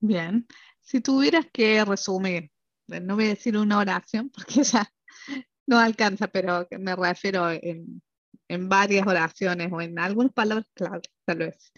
[0.00, 0.46] Bien,
[0.80, 2.50] si tuvieras que resumir,
[2.86, 4.90] no voy a decir una oración porque ya
[5.66, 8.02] no alcanza, pero me refiero en
[8.50, 11.72] en varias oraciones o en algunas palabras clave, tal vez.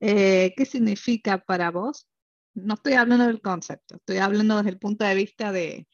[0.00, 2.06] Eh, ¿Qué significa para vos
[2.54, 5.88] No estoy hablando del concepto, estoy hablando desde el punto de vista de,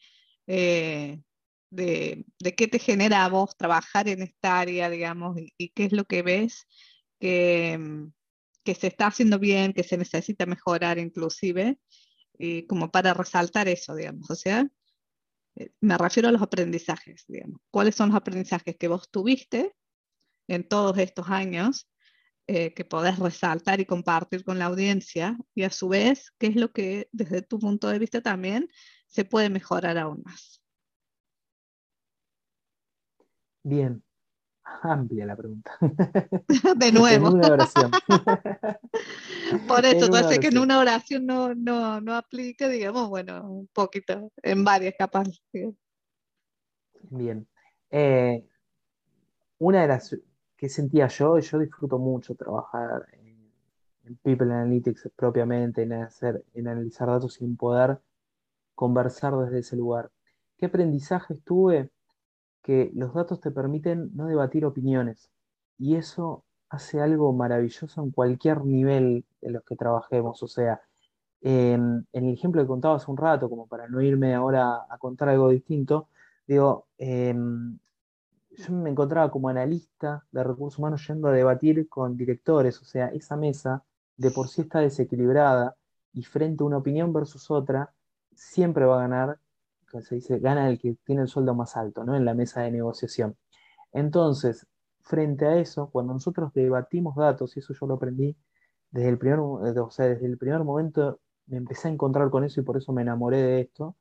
[0.49, 1.23] eh,
[1.71, 2.25] de,
[2.57, 6.23] qué te genera a vos trabajar en esta área, digamos, y, qué es lo que
[6.23, 6.67] ves
[7.21, 8.09] que,
[8.65, 11.79] que, se está haciendo bien, que se necesita mejorar inclusive,
[12.39, 14.31] y como para resaltar eso, digamos.
[14.31, 14.69] O sea,
[15.57, 17.61] eh, me refiero a los aprendizajes, digamos.
[17.71, 19.75] ¿Cuáles son los aprendizajes que vos tuviste
[20.49, 21.89] en todos estos años
[22.47, 25.37] eh, que podés resaltar y compartir con la audiencia?
[25.55, 28.69] Y a su vez, ¿qué es lo que desde tu punto de vista también
[29.07, 30.63] se puede mejorar aún más?
[33.69, 34.01] Bien,
[34.83, 35.77] amplia la pregunta.
[36.77, 37.31] De nuevo.
[37.31, 37.91] en una oración.
[39.67, 44.31] Por eso, hace que en una oración no, no, no aplica, digamos, bueno, un poquito,
[44.41, 45.43] en varias capas.
[47.11, 47.49] Bien.
[47.91, 48.47] Eh,
[49.59, 50.17] una de las
[50.57, 53.27] que sentía yo, yo disfruto mucho trabajar en,
[54.23, 57.99] People Analytics propiamente, en, hacer, en analizar datos sin poder
[58.77, 60.13] conversar desde ese lugar.
[60.57, 61.91] ¿Qué aprendizajes tuve?
[62.67, 65.31] Que los datos te permiten no debatir opiniones
[65.79, 70.43] y eso hace algo maravilloso en cualquier nivel de los que trabajemos.
[70.43, 70.81] O sea,
[71.41, 75.29] en, el ejemplo que contaba hace un rato, como para no irme ahora a contar
[75.29, 76.09] algo distinto,
[76.47, 77.79] digo, em,
[78.51, 83.09] yo me encontraba como analista de recursos humanos yendo a debatir con directores, o sea,
[83.09, 83.85] esa mesa
[84.17, 85.77] de por sí está desequilibrada
[86.13, 87.93] y frente a una opinión versus otra,
[88.35, 89.39] siempre va a ganar,
[90.03, 92.17] se dice, gana el que tiene el sueldo más alto, ¿no?
[92.17, 93.37] En la mesa de negociación.
[93.93, 94.67] Entonces,
[95.01, 98.37] frente a eso, cuando nosotros debatimos datos, y eso yo lo aprendí
[98.91, 102.61] desde el primer, o sea, desde el primer momento, me empecé a encontrar con eso
[102.61, 103.97] y por eso me enamoré de esto,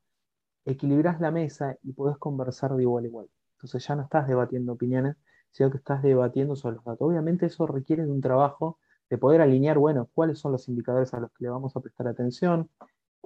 [0.64, 3.30] equilibras la mesa y podés conversar de igual a igual.
[3.52, 5.16] Entonces ya no estás debatiendo opiniones,
[5.52, 7.08] sino que estás debatiendo sobre los datos.
[7.08, 8.78] Obviamente eso requiere de un trabajo
[9.08, 12.08] de poder alinear, bueno, cuáles son los indicadores a los que le vamos a prestar
[12.08, 12.68] atención,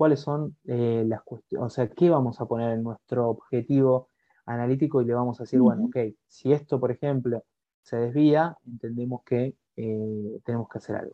[0.00, 4.08] cuáles son eh, las cuestiones, o sea, qué vamos a poner en nuestro objetivo
[4.46, 5.96] analítico y le vamos a decir, bueno, ok,
[6.26, 7.44] si esto, por ejemplo,
[7.82, 11.12] se desvía, entendemos que eh, tenemos que hacer algo.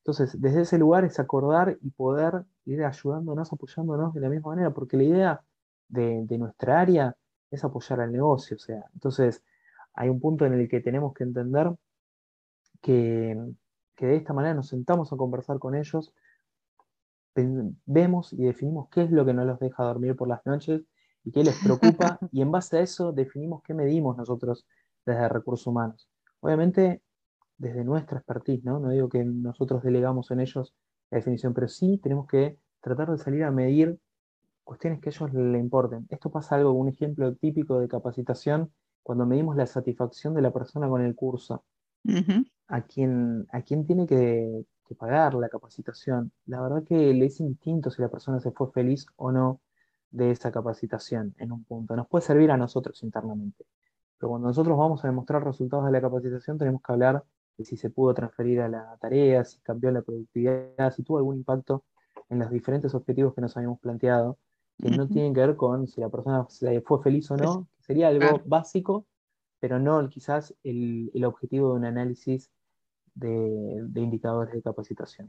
[0.00, 4.70] Entonces, desde ese lugar es acordar y poder ir ayudándonos, apoyándonos de la misma manera,
[4.70, 5.40] porque la idea
[5.88, 7.16] de, nuestra área
[7.50, 8.56] es apoyar al negocio.
[8.56, 9.42] O sea, entonces
[9.94, 11.72] hay un punto en el que tenemos que entender
[12.82, 13.34] que,
[13.98, 16.12] de esta manera nos sentamos a conversar con ellos,
[17.84, 20.82] vemos y definimos qué es lo que no los deja dormir por las noches
[21.24, 24.66] y qué les preocupa, y en base a eso definimos qué medimos nosotros
[25.04, 26.08] desde recursos humanos.
[26.40, 27.02] Obviamente,
[27.58, 28.78] desde nuestra expertise, ¿no?
[28.78, 30.74] No digo que nosotros delegamos en ellos
[31.10, 33.98] la definición, pero sí tenemos que tratar de salir a medir
[34.64, 36.06] cuestiones que a ellos le importen.
[36.10, 38.72] Esto pasa algo, un ejemplo típico de capacitación,
[39.02, 41.64] cuando medimos la satisfacción de la persona con el curso.
[42.68, 46.32] a, quien, a quién tiene que, que, pagar la capacitación.
[46.46, 49.60] La verdad que le es indistinto si la persona se fue feliz o no
[50.10, 51.96] de esa capacitación en un punto.
[51.96, 53.64] Nos puede servir a nosotros internamente.
[54.18, 57.24] Pero cuando nosotros vamos a demostrar resultados de la capacitación, tenemos que hablar
[57.58, 61.36] de si se pudo transferir a la tarea, si cambió la productividad, si tuvo algún
[61.36, 61.84] impacto
[62.28, 64.38] en los diferentes objetivos que nos habíamos planteado,
[64.78, 66.46] que no tienen que ver con si la persona
[66.84, 69.06] fue feliz o no, sería algo básico,
[69.60, 72.50] pero no quizás el, objetivo de un análisis
[73.16, 75.28] de, indicadores de capacitación.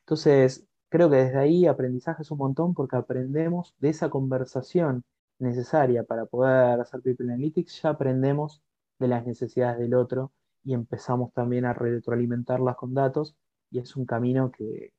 [0.00, 5.04] Entonces, creo que desde ahí aprendizaje es un montón porque aprendemos de esa conversación
[5.38, 8.62] necesaria para poder hacer People Analytics, ya aprendemos
[8.98, 13.36] de las necesidades del otro y empezamos también a retroalimentarlas con datos
[13.70, 14.92] y es un camino que,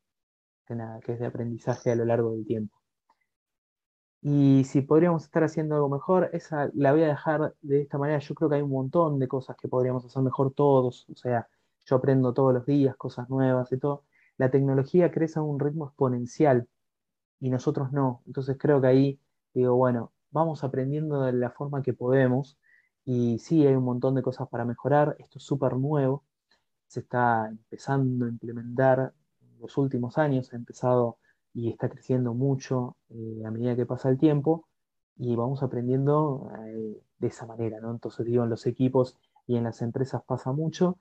[0.67, 2.75] que es de aprendizaje a lo largo del tiempo.
[4.27, 8.17] Y si podríamos estar haciendo algo mejor, esa la voy a dejar de esta manera.
[8.17, 11.07] Yo creo que hay un montón de cosas que podríamos hacer mejor todos.
[11.11, 11.47] O sea,
[11.85, 14.03] yo aprendo todos los días cosas nuevas y todo.
[14.37, 16.67] La tecnología crece a un ritmo exponencial
[17.39, 18.23] y nosotros no.
[18.25, 19.19] Entonces creo que ahí
[19.53, 22.57] digo, bueno, vamos aprendiendo de la forma que podemos
[23.05, 26.23] y sí, hay un montón de cosas para mejorar, esto es súper nuevo,
[26.87, 31.19] se está empezando a implementar en los últimos años, ha empezado
[31.53, 34.67] y está creciendo mucho eh, a medida que pasa el tiempo
[35.17, 37.91] y vamos aprendiendo eh, de esa manera, ¿no?
[37.91, 39.17] Entonces digo, en los equipos
[39.47, 40.97] y en las empresas pasa mucho,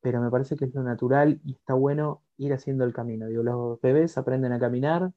[0.00, 3.26] pero me parece que es lo natural y está bueno ir haciendo el camino.
[3.26, 5.12] Digo, los bebés aprenden a caminar,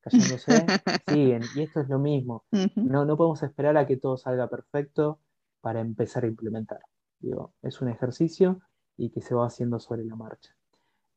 [0.00, 0.66] callándose,
[1.08, 1.42] siguen.
[1.54, 2.44] Y esto es lo mismo.
[2.76, 5.20] no, no podemos esperar a que todo salga perfecto
[5.60, 6.80] para empezar a implementar.
[7.20, 8.60] Digo, es un ejercicio
[8.96, 10.54] y que se va haciendo sobre la marcha.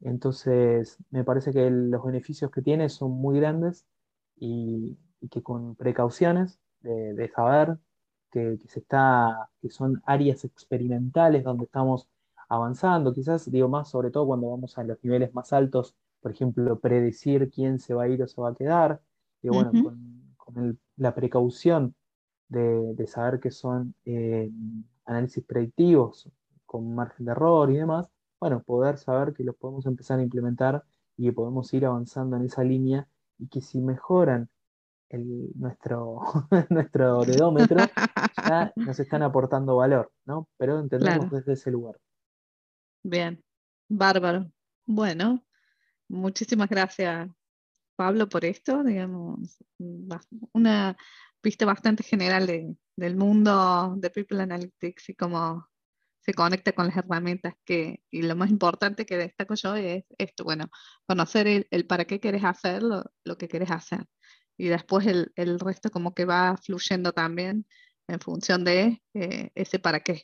[0.02, 3.86] Entonces, me parece que los beneficios que tiene son muy grandes
[4.36, 4.98] y,
[5.32, 7.80] que con precauciones de, saber
[8.30, 12.08] que, se está, que son áreas experimentales donde estamos
[12.50, 16.80] avanzando, quizás digo más sobre todo cuando vamos a los niveles más altos por ejemplo,
[16.80, 19.00] predecir quién se va a ir o se va a quedar,
[19.44, 19.72] y bueno,
[20.38, 21.94] con, la precaución
[22.48, 24.50] de, saber que son eh,
[25.06, 26.28] análisis predictivos
[26.66, 30.84] con margen de error y demás, bueno, poder saber que los podemos empezar a implementar
[31.16, 34.50] y que podemos ir avanzando en esa línea y que si mejoran
[35.10, 36.22] el, nuestro,
[36.72, 37.86] nuestro dedómetro,
[38.44, 40.48] ya nos están aportando valor, ¿no?
[40.58, 41.98] Pero entendemos desde ese lugar.
[43.08, 43.40] Bien,
[43.88, 44.52] bárbaro.
[44.88, 45.46] Bueno,
[46.10, 47.30] muchísimas gracias,
[47.96, 49.64] Pablo, por esto, digamos,
[50.54, 50.98] una
[51.44, 52.48] vista bastante general
[52.96, 55.70] del mundo de People Analytics y cómo
[56.20, 60.44] se conecta con las herramientas que, y lo más importante que destaco yo es esto,
[60.44, 60.72] bueno,
[61.06, 64.08] conocer el, para qué quieres hacer lo, que quieres hacer.
[64.58, 67.68] Y después el, resto como que va fluyendo también
[68.08, 70.24] en función de eh, ese para qué.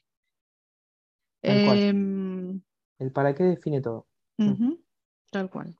[3.01, 4.07] El para qué define todo.
[5.31, 5.75] tal cual.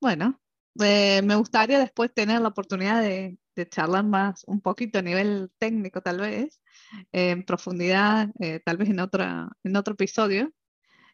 [0.00, 0.40] Bueno,
[0.80, 5.50] eh, me gustaría después tener la oportunidad de, de charlar más un poquito a nivel
[5.58, 6.60] técnico tal vez,
[7.10, 10.52] en profundidad, eh, tal vez en, otra, en otro episodio.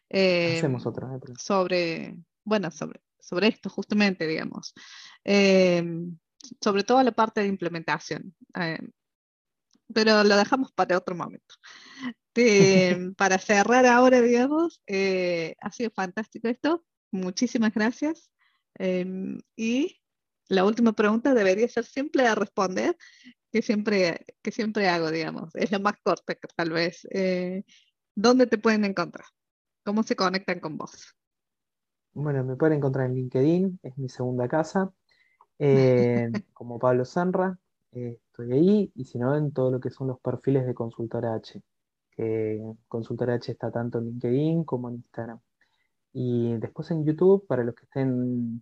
[0.09, 1.19] Hacemos em, otra.
[1.37, 4.73] Sobre, bueno, sobre, sobre esto justamente, digamos.
[6.61, 8.35] Sobre todo la parte de implementación.
[8.55, 8.91] Em,
[9.93, 11.55] pero lo dejamos para otro momento.
[13.17, 16.83] Para cerrar ahora, digamos, eh, ha sido fantástico esto.
[17.11, 18.29] Muchísimas gracias.
[19.55, 19.99] y
[20.49, 22.97] la última pregunta debería ser simple de responder,
[23.51, 25.55] que siempre, que siempre hago, digamos.
[25.55, 27.07] Es la más corta, tal vez.
[27.11, 27.63] Eh,
[28.15, 29.25] ¿Dónde te pueden encontrar?
[29.85, 31.15] ¿Cómo se conectan con vos?
[32.13, 34.91] Bueno, me pueden encontrar en LinkedIn, es mi segunda casa,
[35.59, 37.57] eh, como Pablo Sanra,
[37.91, 41.35] eh, estoy ahí, y si no, en todo lo que son los perfiles de Consultora
[41.35, 41.61] H.
[42.87, 45.39] Consultora H está tanto en LinkedIn como en Instagram.
[46.13, 48.61] Y después en YouTube, para los que estén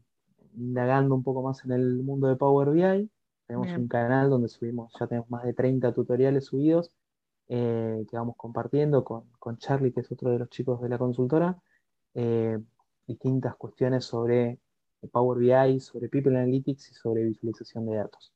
[0.58, 3.10] indagando un poco más en el mundo de Power BI.
[3.46, 6.92] Tenemos un canal donde subimos, ya tenemos más de 30 tutoriales subidos
[7.48, 11.58] eh, que vamos compartiendo con, Charlie, que es otro de los chicos de la consultora,
[12.14, 12.60] eh,
[13.08, 14.60] distintas cuestiones sobre
[15.12, 18.34] Power BI, sobre People Analytics y sobre visualización de datos.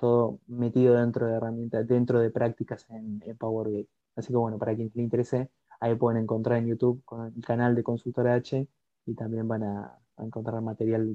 [0.00, 3.88] Todo metido dentro de herramientas, dentro de prácticas en, Power BI.
[4.16, 5.50] Así que bueno, para quien le interese,
[5.80, 8.66] ahí pueden encontrar en YouTube con el canal de Consultora H
[9.06, 11.12] y también van a, encontrar material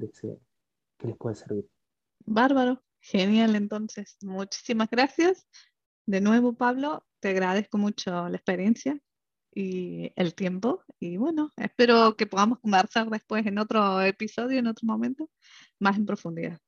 [0.98, 1.66] que les puede servir.
[2.26, 4.18] Bárbaro, genial entonces.
[4.22, 5.46] Muchísimas gracias.
[6.04, 9.00] De nuevo, Pablo, te agradezco mucho la experiencia
[9.54, 10.82] y el tiempo.
[11.00, 15.30] Y bueno, espero que podamos conversar después en otro episodio, en otro momento,
[15.78, 16.58] más en profundidad.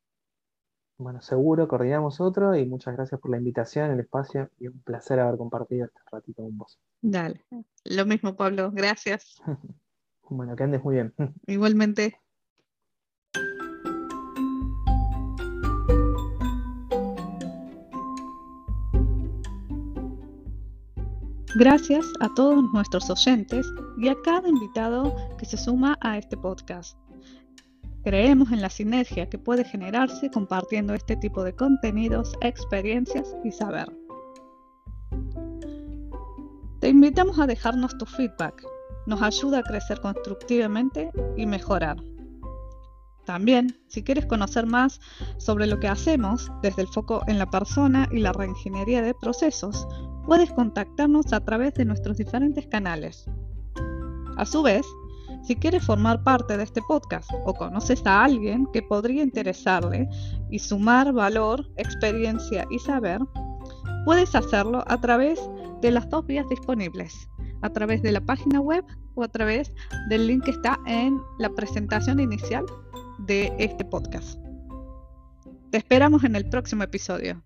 [1.00, 5.18] Bueno, seguro, coordinamos otro y muchas gracias por la invitación, el espacio y un placer
[5.18, 6.78] haber compartido este ratito con vos.
[7.00, 7.42] Dale,
[7.86, 9.40] lo mismo Pablo, gracias.
[10.28, 11.14] bueno, que andes muy bien.
[11.46, 12.20] Igualmente.
[21.56, 26.94] Gracias a todos nuestros oyentes y a cada invitado que se suma a este podcast.
[28.02, 33.94] Creemos en la sinergia que puede generarse compartiendo este tipo de contenidos, experiencias y saber.
[36.80, 38.64] Te invitamos a dejarnos tu feedback.
[39.06, 41.98] Nos ayuda a crecer constructivamente y mejorar.
[43.26, 44.98] También, si quieres conocer más
[45.36, 49.86] sobre lo que hacemos desde el foco en la persona y la reingeniería de procesos,
[50.26, 53.26] puedes contactarnos a través de nuestros diferentes canales.
[54.36, 54.86] A su vez,
[55.42, 60.08] si quieres formar parte de este podcast o conoces a alguien que podría interesarle
[60.50, 63.20] y sumar valor, experiencia y saber,
[64.04, 65.40] puedes hacerlo a través
[65.80, 67.28] de las dos vías disponibles,
[67.62, 68.84] a través de la página web
[69.14, 69.72] o a través
[70.08, 72.64] del link que está en la presentación inicial
[73.20, 74.38] de este podcast.
[75.70, 77.42] Te esperamos en el próximo episodio.